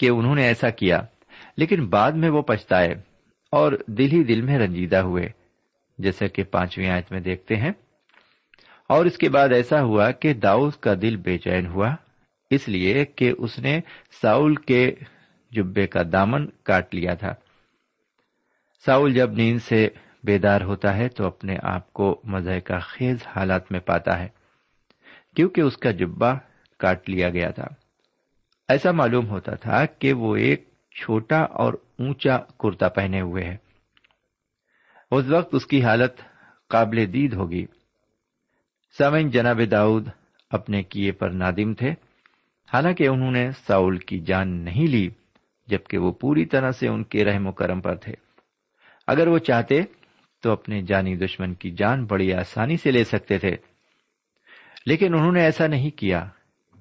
کہ 0.00 0.08
انہوں 0.08 0.34
نے 0.34 0.42
ایسا 0.42 0.70
کیا، 0.70 1.02
لیکن 1.56 1.86
بعد 1.86 2.12
میں 2.12 2.30
وہ 2.30 2.42
پچھتائے 2.42 2.92
اور 3.50 3.72
دل 3.86 4.12
ہی 4.12 4.24
دل 4.24 4.40
میں 4.40 4.58
رنجیدہ 4.58 4.96
ہوئے، 4.96 5.28
جیسا 5.98 6.26
کہ 6.26 6.44
پانچویں 6.44 6.90
آیت 6.90 7.12
میں 7.12 7.20
دیکھتے 7.20 7.56
ہیں۔ 7.56 7.72
اور 8.88 9.04
اس 9.04 9.18
کے 9.18 9.28
بعد 9.28 9.48
ایسا 9.48 9.82
ہوا 9.82 10.10
کہ 10.10 10.34
داؤد 10.34 10.72
کا 10.72 10.94
دل 11.02 11.16
بے 11.16 11.38
چین 11.38 11.66
ہوا، 11.66 11.94
اس 12.50 12.68
لیے 12.68 13.04
کہ 13.04 13.32
اس 13.38 13.58
نے 13.58 13.80
ساؤل 14.22 14.54
کے 14.54 14.94
جبے 15.50 15.86
کا 15.86 16.00
دامن 16.12 16.46
کاٹ 16.62 16.94
لیا 16.94 17.14
تھا۔ 17.14 17.34
ساؤل 18.86 19.14
جب 19.14 19.32
نیند 19.32 19.58
سے 19.62 19.88
بیدار 20.24 20.60
ہوتا 20.60 20.96
ہے 20.96 21.08
تو 21.08 21.26
اپنے 21.26 21.56
آپ 21.62 21.92
کو 21.92 22.20
مزہ 22.24 22.58
کا 22.64 22.78
خیز 22.78 23.18
حالات 23.26 23.72
میں 23.72 23.80
پاتا 23.80 24.18
ہے۔ 24.18 24.28
کیونکہ 25.36 25.60
اس 25.60 25.76
کا 25.76 25.90
جبا 25.90 26.34
کاٹ 26.78 27.10
لیا 27.10 27.30
گیا 27.30 27.50
تھا۔ 27.50 27.64
ایسا 28.68 28.90
معلوم 28.90 29.28
ہوتا 29.28 29.54
تھا 29.54 29.86
کہ 29.86 30.12
وہ 30.12 30.36
ایک 30.36 30.68
چھوٹا 31.00 31.40
اور 31.40 31.74
اونچا 31.74 32.36
کرتا 32.36 32.88
پہنے 32.88 33.20
ہوئے 33.20 33.44
ہے۔ 33.44 33.56
اس 35.10 35.24
وقت 35.28 35.54
اس 35.54 35.66
کی 35.66 35.84
حالت 35.84 36.12
قابل 36.68 37.12
دید 37.12 37.32
ہوگی۔ 37.32 37.66
سامعین، 38.98 39.30
جناب 39.30 39.60
داؤد 39.70 40.08
اپنے 40.50 40.82
کیے 40.82 41.12
پر 41.12 41.30
نادم 41.30 41.74
تھے۔ 41.74 41.90
حالانکہ 42.72 43.08
انہوں 43.08 43.30
نے 43.30 43.50
ساؤل 43.50 43.98
کی 43.98 44.20
جان 44.20 44.48
نہیں 44.48 44.86
لی، 44.86 45.10
جبکہ 45.66 45.98
وہ 45.98 46.12
پوری 46.12 46.44
طرح 46.44 46.70
سے 46.70 46.88
ان 46.88 47.04
کے 47.04 47.24
رحم 47.24 47.46
و 47.46 47.52
کرم 47.52 47.80
پر 47.80 47.94
تھے۔ 47.94 48.14
اگر 49.06 49.26
وہ 49.26 49.38
چاہتے 49.38 49.82
تو 50.42 50.52
اپنے 50.52 50.82
جانی 50.82 51.16
دشمن 51.16 51.54
کی 51.54 51.70
جان 51.70 52.04
بڑی 52.04 52.32
آسانی 52.32 52.76
سے 52.76 52.90
لے 52.90 53.04
سکتے 53.04 53.38
تھے۔ 53.38 53.56
لیکن 54.86 55.14
انہوں 55.14 55.32
نے 55.32 55.40
ایسا 55.40 55.66
نہیں 55.66 55.90
کیا، 55.90 56.28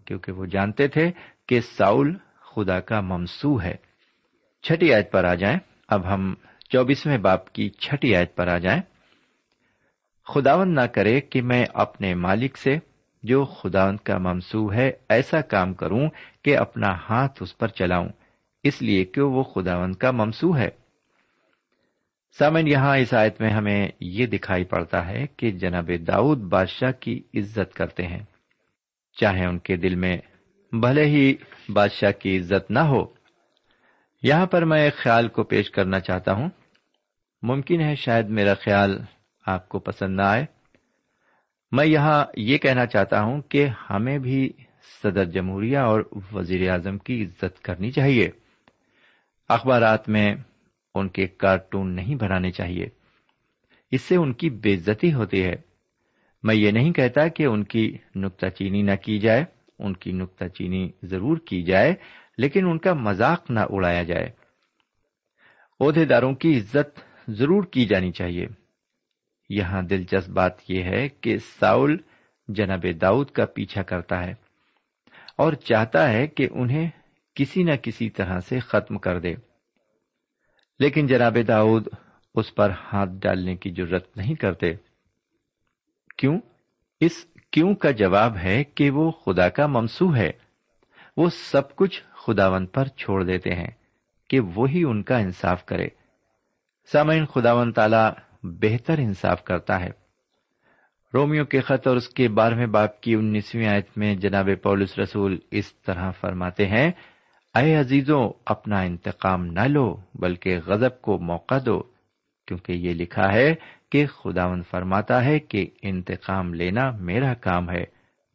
کیونکہ 0.06 0.32
وہ 0.32 0.46
جانتے 0.46 0.88
تھے 0.88 1.12
کہ 1.48 1.62
ساؤل 1.62 2.18
خدا 2.56 2.80
کا 2.80 3.02
ممسو 3.02 3.62
ہے۔ 3.62 3.76
چھٹی 4.64 4.94
آیت 4.94 5.12
پر 5.12 5.24
آ 5.24 5.34
جائیں۔ 5.34 5.60
اب 5.88 6.14
ہم 6.14 6.34
چوبیسویں 6.70 7.18
باپ 7.18 7.54
کی 7.54 7.70
چھٹی 7.70 8.16
آیت 8.16 8.36
پر 8.36 8.48
آ 8.48 8.58
جائیں۔ 8.58 8.82
خداون 10.26 10.76
نہ 10.76 10.82
کرے 10.82 11.22
کہ 11.22 11.42
میں 11.42 11.66
اپنے 11.74 12.16
مالک 12.16 12.58
سے 12.58 12.76
جو 13.24 13.46
خداون 13.46 13.98
کا 13.98 14.18
ممسو 14.18 14.74
ہے 14.74 14.92
ایسا 15.10 15.42
کام 15.42 15.74
کروں 15.74 16.10
کہ 16.44 16.58
اپنا 16.58 16.88
ہاتھ 17.10 17.44
اس 17.44 17.58
پر 17.58 17.68
چلاؤں، 17.68 18.10
اس 18.64 18.82
لیے 18.82 19.06
کہ 19.06 19.22
وہ 19.22 19.44
خداون 19.44 19.94
کا 19.94 20.12
ممسو 20.12 20.58
ہے۔ 20.58 20.81
سامن، 22.38 22.68
یہاں 22.68 22.98
اس 22.98 23.14
آیت 23.14 23.42
میں 23.42 23.50
ہمیں 23.50 23.88
یہ 24.00 24.26
دکھائی 24.26 24.64
پڑتا 24.64 25.08
ہے 25.08 25.28
کہ 25.38 25.52
جناب 25.52 25.92
داؤد 26.08 26.38
بادشاہ 26.38 26.92
کی 26.92 27.24
عزت 27.34 27.74
کرتے 27.74 28.04
ہیں۔ 28.04 28.24
چاہے 29.22 29.46
ان 29.46 29.60
کے 29.60 29.76
دل 29.76 29.96
میں 29.96 30.18
بھلے 30.72 31.06
ہی 31.06 31.36
بادشاہ 31.70 32.12
کی 32.12 32.40
عزت 32.40 32.72
نہ 32.72 32.80
ہو۔ 32.80 33.06
یہاں 34.24 34.46
پر 34.46 34.66
میں 34.66 34.82
ایک 34.82 34.96
خیال 34.96 35.28
کو 35.28 35.44
پیش 35.44 35.72
کرنا 35.72 36.00
چاہتا 36.00 36.34
ہوں۔ 36.34 36.50
ممکن 37.42 37.82
ہے 37.82 37.96
شاید 37.96 38.30
میرا 38.30 38.54
خیال 38.54 39.02
آپ 39.46 39.70
کو 39.70 39.80
پسند 39.80 40.16
نہ 40.16 40.22
آئے۔ 40.22 40.46
میں 41.72 41.86
یہاں 41.86 42.26
یہ 42.38 42.58
کہنا 42.58 42.86
چاہتا 42.86 43.22
ہوں 43.22 43.42
کہ 43.42 43.68
ہمیں 43.90 44.18
بھی 44.18 44.54
صدر 45.04 45.26
جمہوریہ 45.26 45.78
اور 45.78 46.02
وزیر 46.34 46.70
اعظم 46.70 46.98
کی 46.98 47.24
عزت 47.24 47.62
کرنی 47.62 47.92
چاہیے۔ 47.92 48.30
اخبارات 49.50 50.10
میں 50.10 50.36
ان 50.96 51.10
کے 51.10 51.28
کارٹون 51.28 51.96
نہیں 51.96 52.16
بنانے 52.16 52.52
چاہیے۔ 52.52 52.90
اس 53.92 54.02
سے 54.02 54.16
ان 54.16 54.34
کی 54.34 54.50
بےزتی 54.50 55.14
ہوتی 55.14 55.44
ہے۔ 55.44 55.56
میں 56.44 56.56
یہ 56.56 56.72
نہیں 56.72 56.92
کہتا 56.92 57.28
کہ 57.28 57.46
ان 57.46 57.64
کی 57.64 57.98
نکتہ 58.16 58.46
چینی 58.48 58.82
نہ 58.82 58.96
کی 59.04 59.20
جائے، 59.20 59.46
ان 59.80 59.94
کی 59.94 60.12
نکتہ 60.12 60.46
چینی 60.46 60.90
ضرور 61.04 61.38
کی 61.38 61.64
جائے، 61.64 61.94
لیکن 62.38 62.66
ان 62.66 62.78
کا 62.78 62.94
مذاق 62.94 63.52
نہ 63.52 63.60
اڑایا 63.70 64.04
جائے۔ 64.04 64.30
عہدے 65.80 66.06
داروں 66.06 66.34
کی 66.34 66.58
عزت 66.58 67.00
ضرور 67.28 67.64
کی 67.64 67.86
جانی 67.86 68.12
چاہیے۔ 68.12 68.48
یہاں 69.50 69.82
دلچسپ 69.82 70.30
بات 70.30 70.72
یہ 70.72 70.84
ہے 70.84 71.10
کہ 71.10 71.38
ساؤل 71.60 71.98
جناب 72.48 72.86
داؤد 73.02 73.28
کا 73.28 73.46
پیچھا 73.46 73.82
کرتا 73.82 74.24
ہے 74.24 74.32
اور 75.38 75.54
چاہتا 75.54 76.10
ہے 76.10 76.28
کہ 76.28 76.48
انہیں 76.52 76.90
کسی 77.36 77.64
نہ 77.64 77.72
کسی 77.82 78.10
طرح 78.10 78.40
سے 78.40 78.60
ختم 78.60 78.98
کر 78.98 79.20
دے۔ 79.20 79.34
لیکن 80.82 81.08
جناب 81.08 81.38
داؤد 81.48 81.88
اس 82.36 82.56
پر 82.56 82.72
ہاتھ 82.94 83.10
ڈالنے 83.14 83.56
کی 83.56 83.74
ضرورت 83.78 84.18
نہیں 84.18 84.36
کرتے۔ 84.36 84.74
کیوں؟ 86.18 86.40
اس 87.00 87.26
کیوں 87.52 87.76
کا 87.76 87.92
جواب 87.92 88.38
ہے 88.38 88.64
کہ 88.64 88.90
وہ 88.90 89.12
خدا 89.12 89.50
کا 89.50 89.68
ممسو 89.68 90.16
ہے۔ 90.16 90.32
وہ 91.18 91.30
سب 91.30 91.76
کچھ 91.76 92.04
خداون 92.26 92.66
پر 92.66 92.86
چھوڑ 92.86 93.24
دیتے 93.24 93.56
ہیں 93.56 93.72
کہ 94.30 94.40
وہی 94.40 94.84
ان 94.84 95.04
کا 95.04 95.18
انصاف 95.18 95.66
کرے۔ 95.66 95.88
سامعین 96.92 97.26
خداون 97.26 97.72
تعالی 97.72 98.10
بہتر 98.44 98.98
انصاف 98.98 99.44
کرتا 99.44 99.80
ہے۔ 99.80 99.90
رومیو 101.14 101.46
کے 101.46 101.62
خط 101.62 101.88
اور 101.88 101.96
اس 101.96 102.10
کے 102.10 102.30
بارہویں 102.30 102.68
باپ 102.68 103.02
کی 103.02 103.16
انیسویں 103.16 103.68
آیت 103.68 103.98
میں 103.98 104.16
جناب 104.16 104.50
پولس 104.64 105.00
رسول 105.00 105.40
اس 105.52 105.74
طرح 105.74 106.12
فرماتے 106.12 106.68
ہیں 106.68 106.92
اے 107.56 107.76
عزیزوں 107.76 108.30
اپنا 108.46 108.82
انتقام 108.82 109.46
نہ 109.46 109.60
لو، 109.60 109.98
بلکہ 110.16 110.60
غضب 110.66 111.02
کو 111.02 111.20
موقع 111.20 111.56
دو، 111.66 111.84
کیونکہ 112.48 112.72
یہ 112.72 112.94
لکھا 112.94 113.34
ہے 113.34 113.56
کہ 113.90 114.06
خداون 114.08 114.64
فرماتا 114.64 115.26
ہے 115.26 115.40
کہ 115.40 115.70
انتقام 115.82 116.54
لینا 116.54 116.92
میرا 116.92 117.34
کام 117.34 117.70
ہے 117.70 117.84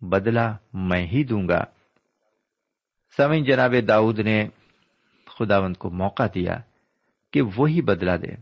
بدلا 0.00 0.56
میں 0.72 1.06
ہی 1.06 1.24
دوں 1.24 1.48
گا۔ 1.48 1.64
سمن 3.16 3.44
جناب 3.44 3.74
داؤد 3.88 4.18
نے 4.18 4.48
خداون 5.38 5.72
کو 5.72 5.90
موقع 5.90 6.22
دیا 6.34 6.60
کہ 7.32 7.42
وہی 7.56 7.82
بدلا 7.82 8.16
دے۔ 8.16 8.34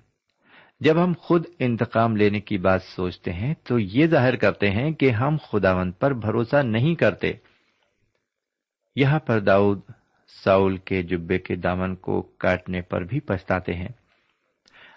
جب 0.80 1.04
ہم 1.04 1.12
خود 1.18 1.46
انتقام 1.58 2.16
لینے 2.16 2.40
کی 2.40 2.58
بات 2.58 2.82
سوچتے 2.82 3.32
ہیں، 3.32 3.54
تو 3.62 3.78
یہ 3.78 4.06
ظاہر 4.06 4.36
کرتے 4.36 4.70
ہیں 4.70 4.92
کہ 4.92 5.10
ہم 5.10 5.36
خداون 5.50 5.92
پر 5.92 6.14
بھروسہ 6.14 6.56
نہیں 6.56 6.94
کرتے۔ 6.94 7.32
یہاں 8.96 9.18
پر 9.18 9.40
داؤد 9.40 9.80
ساؤل 10.28 10.76
کے 10.76 11.02
جبے 11.02 11.38
کے 11.38 11.54
دامن 11.54 11.94
کو 11.94 12.22
کاٹنے 12.22 12.80
پر 12.80 13.00
بھی 13.00 13.20
پچھتاتے 13.20 13.74
ہیں۔ 13.74 13.88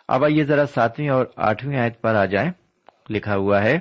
اب 0.07 0.23
آئیے 0.23 0.43
ذرا 0.43 0.65
ساتویں 0.65 1.09
اور 1.09 1.25
آٹھویں 1.35 1.79
آیت 1.79 2.01
پر 2.01 2.15
آ 2.15 2.25
جائیں۔ 2.25 2.51
لکھا 3.09 3.35
ہوا 3.35 3.63
ہے، 3.63 3.79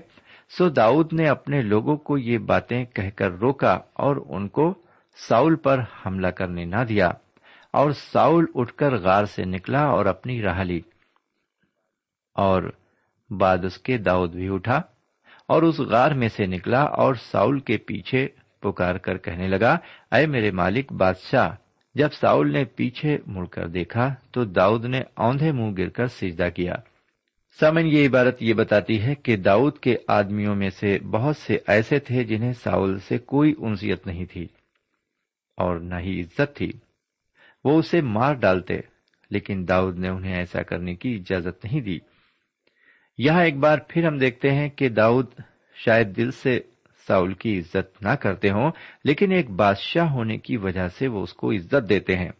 سو 0.58 0.68
داؤد 0.68 1.12
نے 1.12 1.28
اپنے 1.28 1.62
لوگوں 1.62 1.96
کو 1.96 2.18
یہ 2.18 2.38
باتیں 2.38 2.84
کہہ 2.84 3.10
کر 3.16 3.30
روکا 3.30 3.78
اور 3.92 4.16
ان 4.28 4.48
کو 4.48 4.74
ساؤل 5.28 5.56
پر 5.56 5.80
حملہ 6.06 6.26
کرنے 6.26 6.64
نہ 6.64 6.84
دیا۔ 6.88 7.10
اور 7.72 7.90
ساؤل 7.90 8.44
اٹھ 8.54 8.74
کر 8.74 8.96
غار 8.96 9.24
سے 9.24 9.44
نکلا 9.44 9.84
اور 9.84 10.06
اپنی 10.06 10.42
راہ 10.42 10.62
لی۔ 10.62 10.80
اور 12.34 12.62
بعد 13.30 13.58
اس 13.64 13.78
کے 13.78 13.98
داؤد 13.98 14.32
بھی 14.32 14.48
اٹھا 14.54 14.82
اور 15.48 15.62
اس 15.62 15.78
غار 15.78 16.10
میں 16.10 16.28
سے 16.28 16.46
نکلا 16.46 16.82
اور 16.82 17.14
ساؤل 17.14 17.60
کے 17.60 17.76
پیچھے 17.76 18.28
پکار 18.66 18.94
کر 18.94 19.16
کہنے 19.18 19.48
لگا، 19.48 19.76
اے 20.12 20.26
میرے 20.26 20.50
مالک 20.50 20.92
بادشاہ، 20.92 21.54
جب 21.94 22.08
ساؤل 22.12 22.52
نے 22.52 22.64
پیچھے 22.64 23.18
مڑ 23.26 23.46
کر 23.46 23.68
دیکھا 23.68 24.14
تو 24.30 24.44
داؤد 24.44 24.84
نے 24.84 25.02
اوندھے 25.14 25.52
منہ 25.52 25.72
گر 25.78 25.88
کر 25.88 26.06
سجدہ 26.06 26.48
کیا۔ 26.54 26.74
سمن 27.60 27.86
یہ 27.86 28.08
عبارت 28.08 28.42
یہ 28.42 28.54
بتاتی 28.54 29.02
ہے 29.02 29.14
کہ 29.14 29.36
داؤد 29.36 29.78
کے 29.78 29.96
آدمیوں 30.08 30.54
میں 30.54 30.70
سے 30.70 30.98
بہت 30.98 31.36
سے 31.36 31.58
ایسے 31.66 31.98
تھے 31.98 32.24
جنہیں 32.24 32.52
ساؤل 32.52 32.98
سے 32.98 33.18
کوئی 33.18 33.54
انسیت 33.58 34.06
نہیں 34.06 34.24
تھی 34.24 34.46
اور 35.56 35.76
نہ 35.76 35.94
ہی 35.94 36.20
عزت 36.20 36.56
تھی۔ 36.56 36.72
وہ 37.64 37.78
اسے 37.78 38.00
مار 38.00 38.34
ڈالتے، 38.34 38.74
لیکن 39.30 39.64
داؤد 39.68 39.98
نے 39.98 40.08
انہیں 40.08 40.34
ایسا 40.34 40.62
کرنے 40.62 40.94
کی 40.94 41.14
اجازت 41.14 41.64
نہیں 41.64 41.80
دی۔ 41.80 41.98
یہاں 43.18 43.44
ایک 43.44 43.56
بار 43.56 43.78
پھر 43.88 44.06
ہم 44.06 44.18
دیکھتے 44.18 44.50
ہیں 44.50 44.68
کہ 44.68 44.88
داؤد 44.88 45.26
شاید 45.84 46.16
دل 46.16 46.30
سے 46.30 46.60
ساؤل 47.08 47.32
کی 47.34 47.58
عزت 47.58 48.02
نہ 48.02 48.14
کرتے 48.14 48.50
ہوں، 48.50 48.70
لیکن 49.04 49.32
ایک 49.32 49.50
بادشاہ 49.50 50.10
ہونے 50.10 50.38
کی 50.38 50.56
وجہ 50.56 50.88
سے 50.88 51.08
وہ 51.08 51.22
اس 51.22 51.32
کو 51.32 51.52
عزت 51.52 51.88
دیتے 51.88 52.16
ہیں 52.16 52.30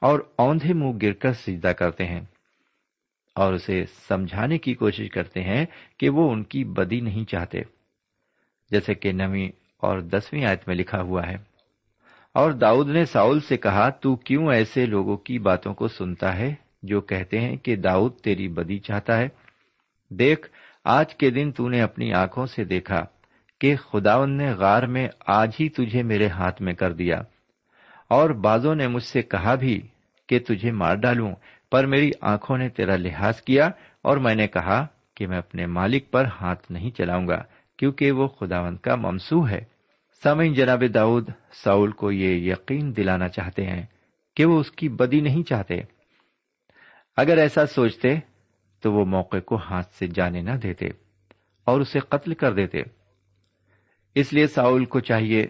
اور 0.00 0.20
اوندھے 0.36 0.72
منہ 0.72 0.98
گر 1.02 1.12
کر 1.12 1.32
سجدہ 1.32 1.68
کرتے 1.68 2.04
ہیں 2.04 2.20
اور 3.34 3.52
اسے 3.52 3.84
سمجھانے 4.08 4.58
کی 4.58 4.74
کوشش 4.74 5.08
کرتے 5.08 5.40
ہیں 5.40 5.66
کہ 5.98 6.08
وہ 6.08 6.32
ان 6.32 6.42
کی 6.42 6.64
بدی 6.64 7.00
نہیں 7.00 7.24
چاہتے، 7.24 7.60
جیسے 8.70 8.94
کہ 8.94 9.12
نویں 9.12 9.48
اور 9.76 10.00
دسویں 10.00 10.44
آیت 10.44 10.68
میں 10.68 10.76
لکھا 10.76 11.00
ہوا 11.02 11.22
ہے۔ 11.26 11.36
اور 12.34 12.52
داؤد 12.52 12.88
نے 12.88 13.04
ساؤل 13.04 13.40
سے 13.40 13.56
کہا، 13.56 13.88
تو 13.90 14.16
کیوں 14.16 14.52
ایسے 14.52 14.86
لوگوں 14.86 15.16
کی 15.16 15.38
باتوں 15.38 15.74
کو 15.74 15.88
سنتا 15.88 16.36
ہے 16.36 16.54
جو 16.82 17.00
کہتے 17.00 17.40
ہیں 17.40 17.56
کہ 17.56 17.76
داؤد 17.76 18.20
تیری 18.20 18.48
بدی 18.48 18.78
چاہتا 18.78 19.18
ہے؟ 19.18 19.28
دیکھ، 20.10 20.48
آج 20.84 21.14
کے 21.14 21.30
دن 21.30 21.52
تو 21.52 21.68
نے 21.68 21.80
اپنی 21.80 22.12
آنکھوں 22.12 22.46
سے 22.46 22.64
دیکھا 22.64 23.04
کہ 23.64 23.76
خداون 23.76 24.30
نے 24.30 24.52
غار 24.52 24.82
میں 24.82 25.08
آج 25.26 25.50
ہی 25.60 25.68
تجھے 25.68 26.02
میرے 26.02 26.28
ہاتھ 26.28 26.62
میں 26.62 26.72
کر 26.72 26.92
دیا۔ 26.92 27.22
اور 28.08 28.30
بازوں 28.30 28.74
نے 28.74 28.88
مجھ 28.88 29.02
سے 29.02 29.22
کہا 29.22 29.54
بھی 29.54 29.80
کہ 30.28 30.38
تجھے 30.38 30.72
مار 30.72 30.94
ڈالوں، 30.94 31.34
پر 31.70 31.86
میری 31.86 32.10
آنکھوں 32.20 32.58
نے 32.58 32.68
تیرا 32.68 32.96
لحاظ 32.96 33.40
کیا 33.40 33.70
اور 34.02 34.16
میں 34.16 34.34
نے 34.34 34.46
کہا 34.46 34.86
کہ 35.16 35.26
میں 35.26 35.38
اپنے 35.38 35.66
مالک 35.66 36.10
پر 36.10 36.24
ہاتھ 36.40 36.72
نہیں 36.72 36.90
چلاؤں 36.90 37.28
گا، 37.28 37.42
کیونکہ 37.78 38.12
وہ 38.12 38.28
خداون 38.28 38.76
کا 38.76 38.96
ممسو 38.96 39.48
ہے۔ 39.48 39.60
سمعین 40.22 40.54
جناب 40.54 40.82
داؤد، 40.94 41.28
ساؤل 41.64 41.90
کو 41.90 42.12
یہ 42.12 42.52
یقین 42.52 42.96
دلانا 42.96 43.28
چاہتے 43.28 43.66
ہیں 43.66 43.86
کہ 44.36 44.44
وہ 44.44 44.60
اس 44.60 44.70
کی 44.70 44.88
بدی 44.88 45.20
نہیں 45.20 45.42
چاہتے۔ 45.42 45.74
اگر 47.16 47.38
ایسا 47.38 47.66
سوچتے 47.66 48.14
تو 48.82 48.92
وہ 48.92 49.04
موقع 49.04 49.36
کو 49.36 49.56
ہاتھ 49.56 49.94
سے 49.94 50.06
جانے 50.06 50.40
نہ 50.40 50.52
دیتے 50.52 50.86
اور 51.64 51.80
اسے 51.80 51.98
قتل 51.98 52.34
کر 52.34 52.52
دیتے۔ 52.52 53.03
اس 54.14 54.32
لیے 54.32 54.46
ساؤل 54.46 54.84
کو 54.84 55.00
چاہیے 55.00 55.46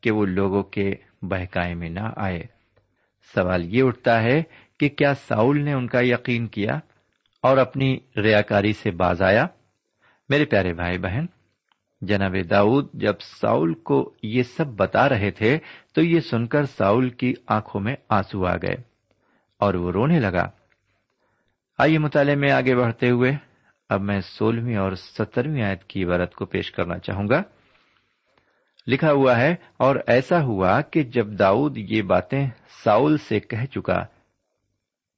کہ 0.00 0.10
وہ 0.10 0.26
لوگوں 0.26 0.62
کے 0.62 0.94
بہکائے 1.22 1.74
میں 1.74 1.90
نہ 1.90 2.12
آئے۔ 2.16 2.42
سوال 3.34 3.74
یہ 3.74 3.82
اٹھتا 3.82 4.22
ہے 4.22 4.42
کہ 4.80 4.88
کیا 4.88 5.14
ساؤل 5.14 5.64
نے 5.64 5.72
ان 5.72 5.86
کا 5.86 6.00
یقین 6.00 6.46
کیا 6.46 6.78
اور 7.42 7.56
اپنی 7.56 7.96
ریاکاری 8.16 8.72
سے 8.72 8.90
باز 8.90 9.22
آیا؟ 9.22 9.46
میرے 10.28 10.44
پیارے 10.44 10.74
بھائی 10.74 10.98
بہن، 10.98 11.26
جناب 12.00 12.36
داؤد، 12.50 12.88
جب 12.94 13.14
ساؤل 13.20 13.74
کو 13.74 14.14
یہ 14.22 14.42
سب 14.42 14.66
بتا 14.66 15.08
رہے 15.08 15.30
تھے 15.30 15.58
تو 15.94 16.02
یہ 16.02 16.20
سن 16.20 16.46
کر 16.46 16.64
ساؤل 16.64 17.10
کی 17.10 17.34
آنکھوں 17.46 17.80
میں 17.80 17.96
آنسو 18.08 18.46
آ 18.46 18.56
گئے 18.56 18.74
اور 19.58 19.74
وہ 19.74 19.92
رونے 19.92 20.20
لگا۔ 20.20 20.50
آئیے 21.78 21.98
مطالعے 21.98 22.34
میں 22.34 22.50
آگے 22.50 22.76
بڑھتے 22.76 23.10
ہوئے 23.10 23.32
اب 23.88 24.00
میں 24.00 24.20
سولہویں 24.20 24.76
اور 24.76 24.92
سترویں 24.92 25.62
آیت 25.62 25.84
کی 25.84 26.04
عبارت 26.04 26.34
کو 26.34 26.46
پیش 26.46 26.72
کرنا 26.72 26.98
چاہوں 26.98 27.28
گا۔ 27.28 27.42
لکھا 28.86 29.12
ہوا 29.12 29.36
ہے، 29.36 29.54
اور 29.76 29.96
ایسا 30.06 30.42
ہوا 30.42 30.80
کہ 30.80 31.02
جب 31.02 31.26
داؤد 31.38 31.76
یہ 31.78 32.02
باتیں 32.02 32.44
ساؤل 32.84 33.16
سے 33.18 33.40
کہہ 33.40 33.64
چکا، 33.64 34.04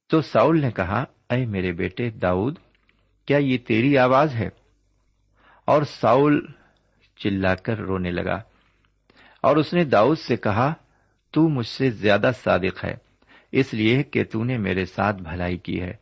تو 0.09 0.21
ساؤل 0.21 0.59
نے 0.61 0.71
کہا، 0.71 1.03
اے 1.29 1.45
میرے 1.45 1.71
بیٹے 1.71 2.09
داؤد، 2.09 2.59
کیا 3.27 3.37
یہ 3.37 3.57
تیری 3.57 3.97
آواز 3.97 4.35
ہے؟ 4.35 4.49
اور 5.67 5.83
ساؤل 5.83 6.39
چلا 7.19 7.55
کر 7.55 7.77
رونے 7.77 8.11
لگا، 8.11 8.39
اور 9.43 9.57
اس 9.57 9.73
نے 9.73 9.83
داؤد 9.83 10.17
سے 10.17 10.37
کہا، 10.37 10.73
تو 11.33 11.47
مجھ 11.49 11.67
سے 11.67 11.89
زیادہ 11.91 12.31
صادق 12.43 12.83
ہے، 12.85 12.95
اس 13.51 13.73
لیے 13.73 14.03
کہ 14.03 14.23
تو 14.23 14.43
نے 14.43 14.57
میرے 14.57 14.85
ساتھ 14.85 15.21
بھلائی 15.21 15.57
کی 15.57 15.81
ہے، 15.81 15.93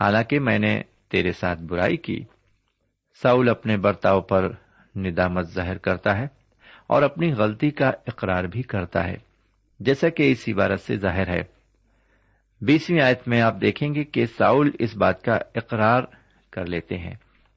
حالانکہ 0.00 0.40
میں 0.40 0.58
نے 0.58 0.80
تیرے 1.08 1.32
ساتھ 1.32 1.60
برائی 1.60 1.96
کی۔ 1.96 2.22
ساؤل 3.22 3.48
اپنے 3.48 3.76
برتاؤ 3.76 4.20
پر 4.20 4.50
ندامت 4.94 5.48
ظاہر 5.48 5.78
کرتا 5.78 6.16
ہے۔ 6.18 6.26
اور 6.86 7.02
اپنی 7.02 7.32
غلطی 7.32 7.70
کا 7.70 7.88
اقرار 7.88 8.44
بھی 8.44 8.62
کرتا 8.62 9.04
ہے، 9.04 9.16
جیسا 9.80 10.08
کہ 10.08 10.32
اس 10.32 10.44
عبارت 10.48 10.80
سے 10.80 10.96
ظاہر 10.96 11.28
ہے۔ 11.28 11.42
بیسویں 12.60 13.00
آیت 13.00 13.28
میں 13.28 13.42
آپ 13.42 13.60
دیکھیں 13.60 13.94
گے 13.94 14.04
کہ 14.04 14.26
ساؤل 14.26 14.70
اس 14.78 14.96
بات 14.96 15.22
کا 15.22 15.38
اقرار 15.54 16.02
کر 16.52 16.66
لیتے 16.66 16.98
ہیں 16.98 17.14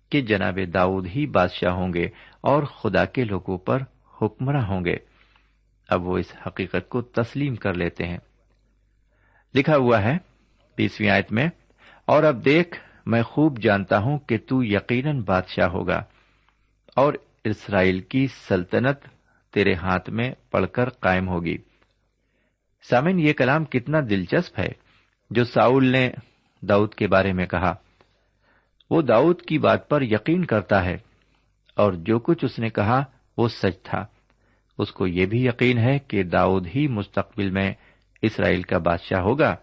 کہ 0.09 0.21
جناب 0.21 0.59
داؤد 0.73 1.07
ہی 1.15 1.25
بادشاہ 1.25 1.71
ہوں 1.71 1.93
گے 1.93 2.05
اور 2.41 2.63
خدا 2.63 3.05
کے 3.05 3.23
لوگوں 3.23 3.57
پر 3.57 3.81
حکمراں 4.21 4.67
ہوں 4.67 4.85
گے۔ 4.85 4.97
اب 5.89 6.07
وہ 6.07 6.17
اس 6.17 6.33
حقیقت 6.47 6.89
کو 6.89 7.01
تسلیم 7.01 7.55
کر 7.55 7.73
لیتے 7.73 8.07
ہیں۔ 8.07 8.17
لکھا 9.55 9.75
ہوا 9.77 10.01
ہے 10.01 10.17
بیسویں 10.77 11.09
آیت 11.09 11.31
میں، 11.31 11.49
اور 12.05 12.23
اب 12.23 12.45
دیکھ، 12.45 12.79
میں 13.05 13.23
خوب 13.23 13.59
جانتا 13.59 13.97
ہوں 13.97 14.17
کہ 14.17 14.37
تو 14.37 14.63
یقیناً 14.63 15.21
بادشاہ 15.21 15.67
ہوگا 15.67 16.03
اور 16.95 17.13
اسرائیل 17.43 17.99
کی 17.99 18.27
سلطنت 18.27 19.16
تیرے 19.53 19.73
ہاتھ 19.73 20.10
میں 20.10 20.31
پڑھ 20.51 20.67
کر 20.73 20.89
قائم 20.89 21.27
ہوگی۔ 21.27 21.57
سامن 22.89 23.19
یہ 23.19 23.33
کلام 23.33 23.65
کتنا 23.65 23.99
دلچسپ 24.10 24.60
ہے، 24.60 24.71
جو 25.29 25.43
ساؤل 25.43 25.86
نے 25.86 26.10
داؤد 26.62 26.93
کے 26.93 27.07
بارے 27.07 27.33
میں 27.33 27.45
کہا۔ 27.45 27.73
وہ 28.89 29.01
داؤد 29.01 29.41
کی 29.41 29.57
بات 29.60 29.89
پر 29.89 30.01
یقین 30.01 30.45
کرتا 30.45 30.83
ہے، 30.86 30.97
اور 31.77 31.93
جو 31.93 32.19
کچھ 32.19 32.45
اس 32.45 32.60
نے 32.60 32.69
کہا 32.69 33.03
وہ 33.38 33.47
سچ 33.47 33.81
تھا۔ 33.83 34.05
اس 34.77 34.91
کو 34.91 35.07
یہ 35.07 35.25
بھی 35.25 35.45
یقین 35.45 35.77
ہے 35.77 35.97
کہ 35.99 36.23
داؤد 36.23 36.67
ہی 36.75 36.88
مستقبل 36.88 37.49
میں 37.49 37.73
اسرائیل 38.21 38.62
کا 38.62 38.77
بادشاہ 38.77 39.21
ہوگا۔ 39.21 39.55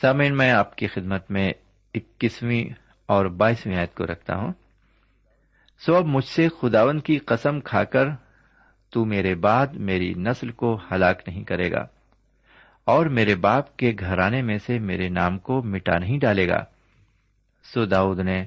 سامعین، 0.00 0.36
میں 0.36 0.50
آپ 0.50 0.76
کی 0.76 0.86
خدمت 0.86 1.30
میں 1.30 1.48
اکیسویں 1.94 2.64
اور 3.06 3.26
بائیسویں 3.26 3.76
آیت 3.76 3.94
کو 3.94 4.06
رکھتا 4.06 4.36
ہوں۔ 4.36 4.52
سو 5.80 5.94
اب 5.96 6.06
مجھ 6.06 6.24
سے 6.24 6.48
خداون 6.60 7.00
کی 7.00 7.18
قسم 7.18 7.60
کھا 7.60 7.84
کر 7.84 8.06
تو 8.92 9.04
میرے 9.04 9.34
بعد 9.36 9.74
میری 9.88 10.12
نسل 10.18 10.50
کو 10.52 10.78
ہلاک 10.90 11.22
نہیں 11.26 11.44
کرے 11.44 11.70
گا، 11.72 11.86
اور 12.86 13.06
میرے 13.08 13.34
باپ 13.38 13.76
کے 13.76 13.92
گھرانے 14.00 14.40
میں 14.42 14.58
سے 14.66 14.78
میرے 14.80 15.08
نام 15.10 15.38
کو 15.38 15.62
مٹا 15.64 15.98
نہیں 15.98 16.18
ڈالے 16.18 16.48
گا۔ 16.48 16.62
سو 17.64 17.84
داؤد 17.86 18.18
نے 18.20 18.44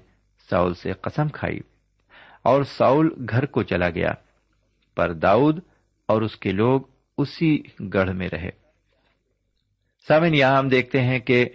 ساؤل 0.49 0.73
سے 0.73 0.93
قسم 1.01 1.27
کھائی 1.29 1.59
اور 2.41 2.63
ساؤل 2.69 3.09
گھر 3.29 3.45
کو 3.45 3.63
چلا 3.63 3.89
گیا، 3.89 4.13
پر 4.97 5.13
داؤد 5.15 5.59
اور 6.09 6.21
اس 6.21 6.35
کے 6.35 6.51
لوگ 6.51 6.81
اسی 7.17 7.57
گڑھ 7.93 8.11
میں 8.11 8.29
رہے۔ 8.29 8.49
سامن 10.07 10.33
یہاں 10.35 10.57
ہم 10.57 10.67
دیکھتے 10.69 11.01
ہیں 11.01 11.19
کہ 11.19 11.45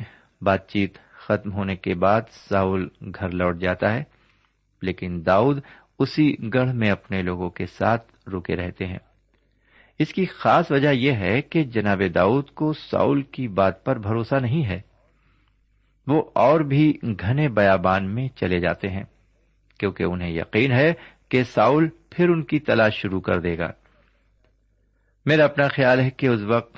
بات 0.42 0.68
چیت 0.68 0.98
ختم 1.20 1.53
ہونے 1.53 1.77
کے 1.77 1.94
بعد 1.96 2.31
ساؤل 2.48 2.88
گھر 3.14 3.31
لوٹ 3.31 3.59
جاتا 3.61 3.92
ہے، 3.94 4.03
لیکن 4.83 5.20
داؤد 5.27 5.61
اسی 5.98 6.35
گڑھ 6.55 6.74
میں 6.74 6.90
اپنے 6.90 7.22
لوگوں 7.22 7.51
کے 7.51 7.66
ساتھ 7.68 8.07
رکے 8.29 8.57
رہتے 8.57 8.87
ہیں۔ 8.87 8.99
اس 9.99 10.12
کی 10.12 10.27
خاص 10.27 10.71
وجہ 10.71 10.88
یہ 10.88 11.12
ہے 11.12 11.43
کہ 11.43 11.64
جناب 11.64 12.03
داؤد 12.14 12.51
کو 12.51 12.73
ساؤل 12.73 13.23
کی 13.23 13.49
بات 13.49 13.85
پر 13.85 13.99
بھروسہ 13.99 14.35
نہیں 14.35 14.67
ہے۔ 14.67 14.81
وہ 16.07 16.31
اور 16.35 16.61
بھی 16.61 16.99
گھنے 17.03 17.49
بیابان 17.49 18.14
میں 18.14 18.29
چلے 18.29 18.61
جاتے 18.61 18.88
ہیں، 18.88 19.05
کیونکہ 19.79 20.03
انہیں 20.03 20.31
یقین 20.31 20.73
ہے 20.73 20.93
کہ 21.29 21.43
ساؤل 21.43 21.88
پھر 22.11 22.29
ان 22.29 22.43
کی 22.43 22.59
تلاش 22.59 22.95
شروع 22.95 23.21
کر 23.21 23.41
دے 23.41 23.59
گا۔ 23.59 23.71
میرا 25.27 25.45
اپنا 25.45 25.69
خیال 25.69 26.01
ہے 26.01 26.11
کہ 26.11 26.27
اس 26.27 26.41
وقت 26.41 26.77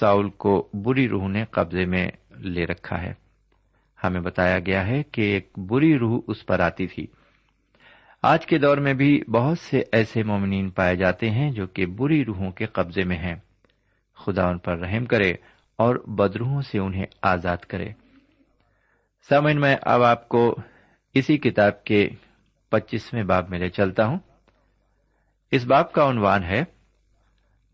ساؤل 0.00 0.30
کو 0.30 0.68
بری 0.74 1.08
روح 1.08 1.28
نے 1.28 1.44
قبضے 1.44 1.86
میں 1.86 2.08
لے 2.38 2.66
رکھا 2.66 3.02
ہے۔ 3.02 3.12
ہمیں 4.04 4.20
بتایا 4.20 4.58
گیا 4.58 4.86
ہے 4.86 5.02
کہ 5.02 5.20
ایک 5.20 5.52
بری 5.56 5.98
روح 5.98 6.20
اس 6.26 6.46
پر 6.46 6.60
آتی 6.60 6.86
تھی۔ 6.86 7.06
آج 8.22 8.46
کے 8.46 8.58
دور 8.58 8.76
میں 8.76 8.94
بھی 8.94 9.22
بہت 9.28 9.58
سے 9.58 9.82
ایسے 9.92 10.22
مومنین 10.22 10.70
پائے 10.70 10.96
جاتے 10.96 11.30
ہیں 11.30 11.50
جو 11.50 11.66
کہ 11.66 11.86
بری 11.86 12.24
روحوں 12.24 12.50
کے 12.50 12.66
قبضے 12.66 13.04
میں 13.04 13.16
ہیں۔ 13.16 13.34
خدا 14.14 14.48
ان 14.48 14.58
پر 14.58 14.78
رحم 14.78 15.04
کرے 15.04 15.32
اور 15.76 15.96
بدروہوں 15.96 16.62
سے 16.62 16.78
انہیں 16.78 17.06
آزاد 17.22 17.56
کرے۔ 17.56 17.88
سمن 19.28 19.60
میں 19.60 19.76
اب 19.82 20.02
آپ 20.02 20.28
کو 20.28 20.56
اسی 21.14 21.38
کتاب 21.38 21.84
کے 21.84 22.08
پچیسویں 22.70 23.22
باب 23.22 23.50
میں 23.50 23.58
لے 23.58 23.68
چلتا 23.68 24.06
ہوں۔ 24.06 24.18
اس 25.50 25.64
باب 25.64 25.92
کا 25.92 26.10
عنوان 26.10 26.44
ہے، 26.44 26.64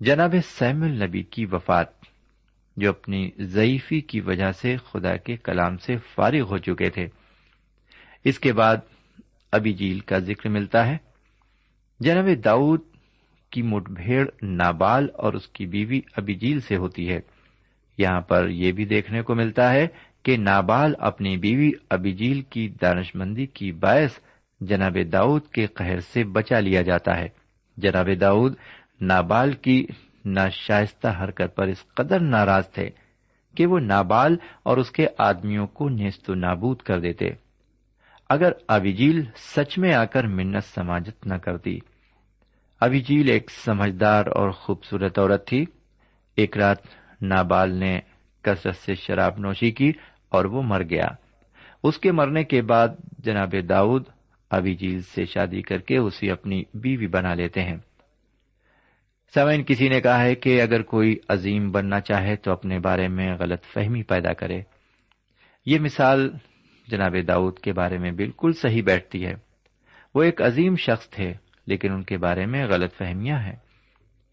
جناب 0.00 0.34
سیم 0.44 0.82
النبی 0.82 1.22
کی 1.22 1.46
وفات، 1.46 1.86
جو 2.76 2.90
اپنی 2.90 3.30
ضعیفی 3.38 4.00
کی 4.00 4.20
وجہ 4.20 4.52
سے 4.52 4.76
خدا 4.76 5.16
کے 5.16 5.36
کلام 5.36 5.76
سے 5.76 5.96
فارغ 6.14 6.40
ہو 6.40 6.58
چکے 6.58 6.90
تھے۔ 6.90 7.06
اس 8.24 8.38
کے 8.38 8.52
بعد 8.52 8.76
ابی 9.52 9.72
جیل 9.72 10.00
کا 10.00 10.18
ذکر 10.18 10.48
ملتا 10.48 10.86
ہے۔ 10.86 10.96
جناب 12.00 12.28
داؤد 12.44 12.80
کی 13.50 13.62
مٹ 13.62 13.90
بھیڑ 13.90 14.28
نابال 14.42 15.08
اور 15.14 15.32
اس 15.32 15.48
کی 15.48 15.66
بیوی 15.66 16.00
ابی 16.16 16.34
جیل 16.34 16.60
سے 16.60 16.76
ہوتی 16.76 17.08
ہے۔ 17.08 17.20
یہاں 17.98 18.20
پر 18.20 18.48
یہ 18.48 18.72
بھی 18.72 18.84
دیکھنے 18.84 19.22
کو 19.22 19.34
ملتا 19.34 19.72
ہے 19.72 19.86
کہ 20.22 20.36
نابال 20.36 20.94
اپنی 20.98 21.36
بیوی 21.36 21.70
ابی 21.90 22.12
جیل 22.12 22.40
کی 22.40 22.68
دانش 22.68 23.14
مندی 23.14 23.46
کی 23.46 23.72
باعث 23.72 24.18
جناب 24.60 24.96
داؤد 25.12 25.46
کے 25.46 25.66
قہر 25.66 26.00
سے 26.00 26.24
بچا 26.24 26.60
لیا 26.60 26.82
جاتا 26.82 27.18
ہے۔ 27.18 27.28
جناب 27.76 28.08
داؤد 28.20 28.54
نابال 29.00 29.52
کی 29.52 29.86
ناشائستہ 30.24 31.08
حرکت 31.20 31.56
پر 31.56 31.66
اس 31.66 31.84
قدر 31.94 32.20
ناراض 32.20 32.70
تھے 32.70 32.90
کہ 33.56 33.66
وہ 33.66 33.78
نابال 33.80 34.36
اور 34.62 34.76
اس 34.76 34.90
کے 34.90 35.06
آدمیوں 35.18 35.66
کو 35.66 35.88
نیست 35.88 36.30
و 36.30 36.34
نابود 36.34 36.76
کر 36.76 37.00
دیتے۔ 37.00 37.47
اگر 38.28 38.52
ابیجیل 38.68 39.24
سچ 39.36 39.78
میں 39.78 39.94
آ 39.94 40.04
کر 40.04 40.26
منت 40.26 40.64
سماجت 40.64 41.26
نہ 41.26 41.34
کرتی۔ 41.34 41.78
ابیجیل 42.80 43.30
ایک 43.30 43.50
سمجھدار 43.50 44.26
اور 44.26 44.50
خوبصورت 44.50 45.18
عورت 45.18 45.46
تھی۔ 45.46 45.64
ایک 46.36 46.56
رات 46.56 46.76
نابال 47.22 47.74
نے 47.74 48.00
کثرت 48.42 48.76
سے 48.76 48.94
شراب 48.94 49.38
نوشی 49.38 49.70
کی 49.70 49.92
اور 50.28 50.44
وہ 50.44 50.62
مر 50.62 50.82
گیا۔ 50.82 51.06
اس 51.82 51.98
کے 51.98 52.12
مرنے 52.12 52.44
کے 52.44 52.62
بعد 52.62 52.88
جناب 53.18 53.54
داؤد 53.68 54.04
ابیجیل 54.50 55.02
سے 55.02 55.24
شادی 55.24 55.62
کر 55.62 55.78
کے 55.78 55.96
اسے 55.96 56.30
اپنی 56.30 56.62
بیوی 56.74 57.06
بنا 57.06 57.34
لیتے 57.34 57.62
ہیں۔ 57.62 57.76
سوئن 59.34 59.64
کسی 59.64 59.88
نے 59.88 60.00
کہا 60.00 60.22
ہے 60.22 60.34
کہ 60.34 60.62
اگر 60.62 60.82
کوئی 60.82 61.16
عظیم 61.28 61.70
بننا 61.70 62.00
چاہے 62.00 62.36
تو 62.36 62.52
اپنے 62.52 62.78
بارے 62.78 63.08
میں 63.08 63.36
غلط 63.38 63.64
فہمی 63.64 64.02
پیدا 64.02 64.32
کرے۔ 64.32 64.60
یہ 65.66 65.78
مثال 65.78 66.30
جناب 66.88 67.16
داؤد 67.28 67.58
کے 67.58 67.72
بارے 67.72 67.98
میں 67.98 68.10
بالکل 68.12 68.52
صحیح 68.52 68.82
بیٹھتی 68.82 69.24
ہے۔ 69.26 69.34
وہ 70.14 70.22
ایک 70.22 70.42
عظیم 70.42 70.76
شخص 70.76 71.08
تھے، 71.10 71.32
لیکن 71.66 71.92
ان 71.92 72.02
کے 72.02 72.16
بارے 72.18 72.46
میں 72.46 72.66
غلط 72.66 72.94
فہمیاں 72.94 73.38
ہیں۔ 73.38 73.56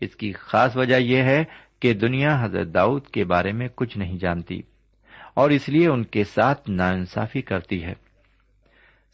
اس 0.02 0.16
کی 0.16 0.32
خاص 0.32 0.76
وجہ 0.78 0.96
یہ 0.96 1.22
ہے 1.24 1.44
کہ 1.80 1.94
دنیا 1.94 2.38
حضرت 2.44 2.74
داؤد 2.74 3.08
کے 3.08 3.24
بارے 3.24 3.52
میں 3.52 3.68
کچھ 3.76 3.98
نہیں 3.98 4.18
جانتی، 4.18 4.62
اور 5.34 5.50
اس 5.50 5.70
لیے 5.70 5.88
ان 5.88 6.04
کے 6.04 6.24
ساتھ 6.24 6.70
نا 6.70 6.90
انصافی 6.90 7.42
کرتی 7.42 7.84
ہے۔ 7.84 7.94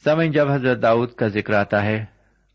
سمے 0.05 0.27
جب 0.27 0.51
حضرت 0.51 0.81
داؤد 0.81 1.11
کا 1.11 1.27
ذکر 1.27 1.53
آتا 1.53 1.83
ہے، 1.83 2.03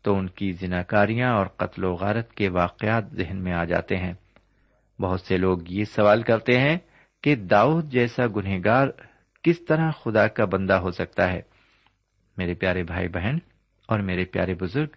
تو 0.05 0.15
ان 0.15 0.27
کی 0.29 0.51
زناکاریاں 0.51 1.31
اور 1.33 1.45
قتل 1.57 1.83
و 1.83 1.93
غارت 1.93 2.33
کے 2.33 2.49
واقعات 2.49 3.11
ذہن 3.11 3.37
میں 3.37 3.53
آ 3.53 3.63
جاتے 3.63 3.97
ہیں۔ 3.97 4.13
بہت 4.99 5.21
سے 5.21 5.37
لوگ 5.37 5.57
یہ 5.69 5.83
سوال 5.85 6.21
کرتے 6.21 6.59
ہیں 6.59 6.77
کہ 7.23 7.35
داؤد 7.35 7.91
جیسا 7.91 8.25
گنہگار 8.35 8.87
کس 9.43 9.65
طرح 9.65 9.91
خدا 9.91 10.27
کا 10.27 10.45
بندہ 10.45 10.73
ہو 10.73 10.91
سکتا 10.91 11.33
ہے؟ 11.33 11.41
میرے 12.37 12.53
پیارے 12.53 12.83
بھائی 12.83 13.07
بہن 13.07 13.37
اور 13.87 13.99
میرے 13.99 14.25
پیارے 14.25 14.53
بزرگ، 14.53 14.87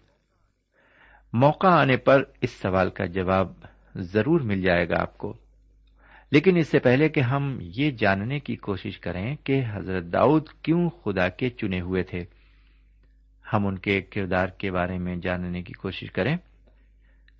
موقع 1.33 1.66
آنے 1.66 1.96
پر 1.96 2.22
اس 2.40 2.50
سوال 2.50 2.90
کا 2.90 3.05
جواب 3.05 3.53
ضرور 3.94 4.40
مل 4.40 4.62
جائے 4.62 4.88
گا 4.88 5.00
آپ 5.00 5.18
کو۔ 5.18 5.37
لیکن 6.33 6.57
اس 6.57 6.68
سے 6.68 6.79
پہلے 6.79 7.09
کہ 7.09 7.20
ہم 7.20 7.59
یہ 7.61 7.90
جاننے 7.90 8.40
کی 8.40 8.57
کوشش 8.57 8.98
کریں 8.98 9.37
کہ 9.44 9.62
حضرت 9.72 10.05
داؤد 10.05 10.48
کیوں 10.62 10.90
خدا 10.90 11.29
کے 11.29 11.50
چنے 11.50 11.81
ہوئے 11.81 12.03
تھے، 12.03 12.24
ہم 13.53 13.66
ان 13.66 13.79
کے 13.79 14.00
کردار 14.00 14.46
کے 14.46 14.70
بارے 14.70 14.98
میں 14.98 15.16
جاننے 15.16 15.62
کی 15.62 15.72
کوشش 15.72 16.12
کریں۔ 16.12 16.37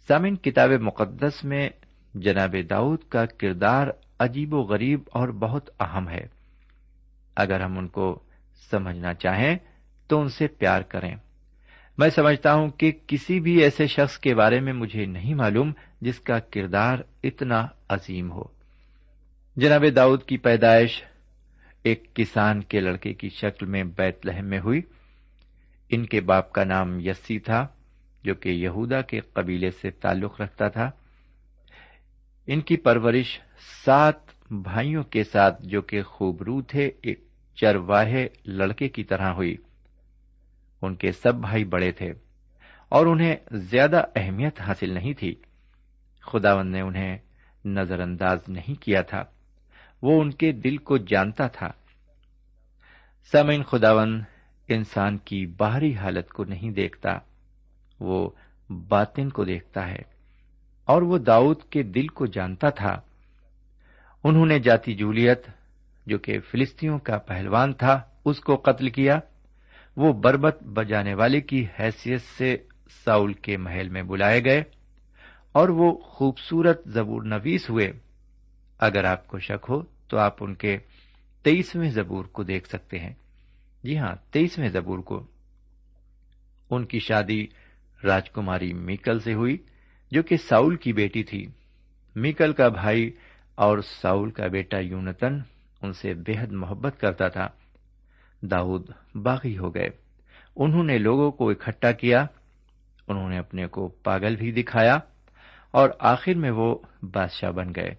سامن 0.09 0.37
کتاب 0.37 0.71
مقدس 0.71 1.45
میں 1.45 1.69
جناب 2.15 2.55
داؤد 2.71 2.99
کا 3.09 3.27
کردار 3.27 3.87
عجیب 4.19 4.55
و 4.55 4.59
غریب 4.59 5.01
اور 5.13 5.29
بہت 5.29 5.71
اہم 5.81 6.09
ہے۔ 6.09 6.40
اگر 7.41 7.61
ہم 7.61 7.79
ان 7.79 7.89
کو 7.89 8.23
سمجھنا 8.71 9.15
چاہیں 9.15 9.57
تو 10.09 10.21
ان 10.21 10.29
سے 10.29 10.47
پیار 10.47 10.83
کریں۔ 10.83 11.17
میں 11.99 12.09
سمجھتا 12.09 12.55
ہوں 12.55 12.69
کہ 12.69 12.93
کسی 13.07 13.41
بھی 13.41 13.63
ایسے 13.63 13.87
شخص 13.87 14.19
کے 14.19 14.35
بارے 14.35 14.61
میں 14.61 14.73
مجھے 14.73 15.05
نہیں 15.07 15.35
معلوم 15.35 15.73
جس 16.01 16.21
کا 16.21 16.39
کردار 16.39 16.99
اتنا 17.25 17.67
عظیم 17.89 18.33
ہو۔ 18.33 18.43
جناب 19.57 19.85
داؤد 19.97 20.23
کی 20.23 20.37
پیدائش 20.37 21.05
ایک 21.83 22.17
کسان 22.17 22.63
کے 22.63 22.81
لڑکے 22.81 23.15
کی 23.15 23.29
شکل 23.29 23.67
میں 23.67 23.85
بیت 23.85 24.27
لہم 24.27 24.45
میں 24.45 24.61
ہوئی۔ 24.61 24.81
ان 25.89 26.07
کے 26.07 26.21
باپ 26.21 26.53
کا 26.53 26.65
نام 26.65 27.01
یسی 27.01 27.39
تھا، 27.39 27.67
جو 28.25 28.35
کہ 28.35 28.49
یہودا 28.49 29.01
کے 29.01 29.21
قبیلے 29.21 29.71
سے 29.71 29.91
تعلق 29.91 30.41
رکھتا 30.41 30.69
تھا۔ 30.69 30.91
ان 32.47 32.61
کی 32.61 32.77
پرورش 32.77 33.41
سات 33.85 34.53
بھائیوں 34.53 35.03
کے 35.03 35.25
ساتھ، 35.25 35.67
جو 35.67 35.83
کہ 35.83 36.03
خوبرو 36.03 36.63
تھے، 36.63 36.91
ایک 37.03 37.30
چرواہے 37.61 38.29
لڑکے 38.47 38.89
کی 38.89 39.05
طرح 39.05 39.33
ہوئی۔ 39.33 39.57
ان 40.83 40.95
کے 40.95 41.13
سب 41.13 41.35
بھائی 41.35 41.65
بڑے 41.65 41.93
تھے 41.93 42.13
اور 42.89 43.07
انہیں 43.07 43.37
زیادہ 43.53 44.05
اہمیت 44.17 44.61
حاصل 44.61 44.91
نہیں 44.91 45.13
تھی۔ 45.13 45.35
خداون 46.21 46.73
نے 46.73 46.81
انہیں 46.81 47.19
نظر 47.65 48.01
انداز 48.01 48.39
نہیں 48.49 48.83
کیا 48.83 49.03
تھا، 49.03 49.25
وہ 50.03 50.21
ان 50.21 50.31
کے 50.31 50.53
دل 50.53 50.77
کو 50.77 50.97
جانتا 50.97 51.47
تھا۔ 51.47 51.71
سمعن 53.33 53.63
خداون 53.63 54.23
انسان 54.69 55.19
کی 55.19 55.47
باہری 55.47 55.95
حالت 55.95 56.29
کو 56.29 56.45
نہیں 56.45 56.71
دیکھتا، 56.71 57.19
وہ 58.01 58.31
باطن 58.71 59.29
کو 59.29 59.45
دیکھتا 59.45 59.89
ہے 59.89 60.03
اور 60.85 61.03
وہ 61.03 61.19
داؤد 61.19 61.63
کے 61.71 61.83
دل 61.83 62.07
کو 62.07 62.27
جانتا 62.27 62.71
تھا۔ 62.71 63.01
انہوں 64.25 64.47
نے 64.47 64.59
جاتی 64.59 64.95
جولیت 64.95 65.47
جو 66.07 66.19
کہ 66.19 66.41
فلسطینوں 66.41 66.99
کا 66.99 67.19
پہلوان 67.19 67.73
تھا، 67.73 68.03
اس 68.25 68.41
کو 68.41 68.57
قتل 68.57 68.89
کیا۔ 68.89 69.21
وہ 69.97 70.13
بربت 70.13 70.63
بجانے 70.63 71.15
والے 71.15 71.41
کی 71.41 71.67
حیثیت 71.81 72.21
سے 72.23 72.57
ساؤل 73.05 73.33
کے 73.33 73.57
محل 73.57 73.89
میں 73.89 74.03
بلائے 74.03 74.45
گئے 74.45 74.63
اور 75.53 75.69
وہ 75.69 75.99
خوبصورت 75.99 76.89
زبور 76.89 77.23
نویس 77.23 77.71
ہوئے۔ 77.71 77.93
اگر 78.79 79.05
آپ 79.05 79.27
کو 79.27 79.39
شک 79.39 79.67
ہو 79.69 79.83
تو 79.83 80.19
آپ 80.19 80.37
ان 80.41 80.55
کے 80.55 80.79
تیئیسویں 81.43 81.91
زبور 81.91 82.25
کو 82.25 82.43
دیکھ 82.43 82.69
سکتے 82.69 82.99
ہیں۔ 82.99 83.15
جی 83.85 83.99
ہاں 83.99 84.15
تیئیسویں 84.33 84.69
زبور 84.69 84.99
کو۔ 84.99 85.27
ان 86.71 86.85
کی 86.85 86.99
شادی 86.99 87.47
راجکماری 88.05 88.73
میکل 88.73 89.21
سے 89.21 89.35
ہوئی، 89.35 89.57
جو 90.11 90.23
کہ 90.23 90.37
ساؤل 90.37 90.77
کی 90.77 90.93
بیٹی 90.93 91.23
تھی۔ 91.23 91.47
میکل 92.17 92.53
کا 92.53 92.69
بھائی 92.69 93.11
اور 93.55 93.79
ساؤل 93.79 94.31
کا 94.31 94.47
بیٹا 94.47 94.79
یونتن 94.79 95.39
ان 95.83 95.93
سے 95.93 96.15
بے 96.15 96.33
حد 96.39 96.53
محبت 96.53 97.01
کرتا 97.01 97.29
تھا۔ 97.29 97.49
داؤد 98.43 98.91
باغی 99.15 99.59
ہو 99.59 99.75
گئے۔ 99.75 99.89
انہوں 100.57 100.85
نے 100.85 100.99
لوگوں 100.99 101.31
کو 101.31 101.51
اکٹھا 101.51 101.93
کیا۔ 101.93 102.27
انہوں 103.09 103.29
نے 103.29 103.39
اپنے 103.39 103.67
کو 103.67 103.89
پاگل 103.89 104.37
بھی 104.37 104.53
دکھایا۔ 104.53 104.99
اور 105.71 105.91
آخر 105.99 106.35
میں 106.35 106.51
وہ 106.51 106.79
بادشاہ 107.03 107.51
بن 107.51 107.73
گئے۔ 107.77 107.95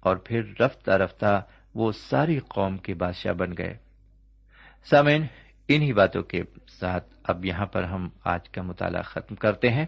اور 0.00 0.16
پھر 0.16 0.42
رفتہ 0.60 0.90
رفتہ 0.90 1.42
وہ 1.74 1.92
ساری 1.92 2.38
قوم 2.38 2.76
کے 2.76 2.94
بادشاہ 2.94 3.32
بن 3.32 3.50
گئے۔ 3.58 3.76
سامعین، 4.84 5.26
انہی 5.68 5.92
باتوں 5.92 6.22
کے 6.22 6.42
ساتھ 6.68 7.14
اب 7.24 7.44
یہاں 7.44 7.66
پر 7.66 7.82
ہم 7.82 8.08
آج 8.24 8.48
کا 8.48 8.62
مطالعہ 8.62 9.02
ختم 9.02 9.34
کرتے 9.34 9.70
ہیں۔ 9.70 9.86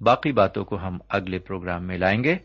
باقی 0.00 0.32
باتوں 0.32 0.64
کو 0.64 0.78
ہم 0.78 0.98
اگلے 1.08 1.38
پروگرام 1.38 1.84
میں 1.84 1.98
لائیں 1.98 2.24
گے۔ 2.24 2.36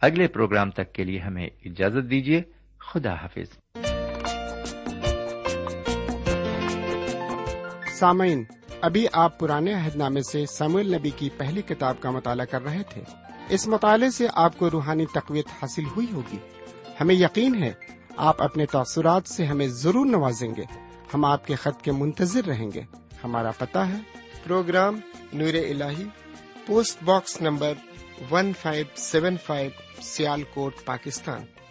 اگلے 0.00 0.28
پروگرام 0.28 0.70
تک 0.70 0.92
کے 0.92 1.04
لیے 1.04 1.18
ہمیں 1.18 1.46
اجازت 1.64 2.10
دیجیے 2.10 2.42
خدا 2.92 3.14
حافظ 3.14 3.58
سامعین، 7.98 8.44
ابھی 8.80 9.06
آپ 9.12 9.38
پرانے 9.38 9.72
عہد 9.72 9.96
نامے 9.96 10.22
سے 10.22 10.46
سامعیل 10.46 10.94
نبی 10.94 11.10
کی 11.10 11.30
پہلی 11.36 11.62
کتاب 11.62 12.00
کا 12.00 12.10
مطالعہ 12.10 12.46
کر 12.46 12.62
رہے 12.62 12.82
تھے۔ 12.90 13.02
اس 13.48 13.68
مطالعے 13.68 14.10
سے 14.10 14.26
آپ 14.34 14.58
کو 14.58 14.70
روحانی 14.70 15.06
تقویت 15.06 15.46
حاصل 15.62 15.84
ہوئی 15.96 16.06
ہوگی۔ 16.12 16.36
ہمیں 17.00 17.14
یقین 17.14 17.62
ہے، 17.62 17.72
آپ 18.16 18.42
اپنے 18.42 18.66
تاثرات 18.66 19.28
سے 19.28 19.44
ہمیں 19.44 19.68
ضرور 19.68 20.06
نوازیں 20.06 20.54
گے۔ 20.56 20.64
ہم 21.14 21.24
آپ 21.24 21.46
کے 21.46 21.54
خط 21.54 21.82
کے 21.82 21.92
منتظر 21.92 22.44
رہیں 22.44 22.70
گے۔ 22.74 22.82
ہمارا 23.24 23.50
پتہ 23.50 23.78
ہے۔ 23.78 23.98
Programme 24.44 25.00
Noor 25.32 25.54
ul 25.54 25.82
post 26.66 27.02
box 27.02 27.40
number 27.40 27.72
one 28.30 28.52
five 28.62 28.84
seven 28.94 29.36
five 29.46 29.70
Sialkot, 30.54 30.74
Pakistan. 30.84 31.53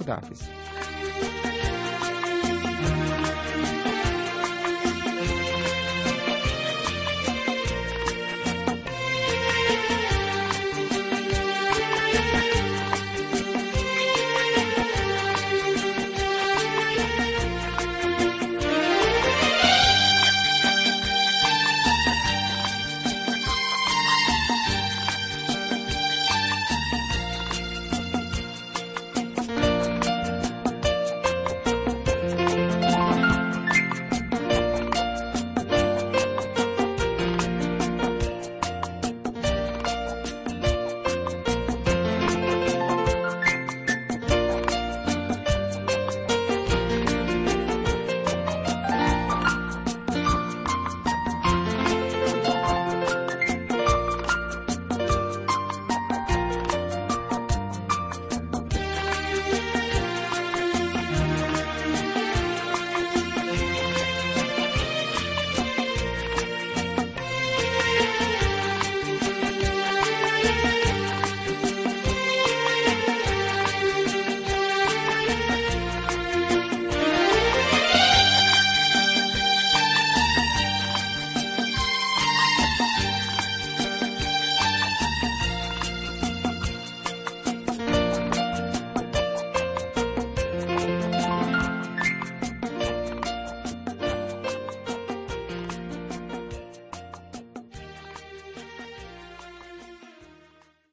خدا 0.00 0.14
حافظ 0.14 0.42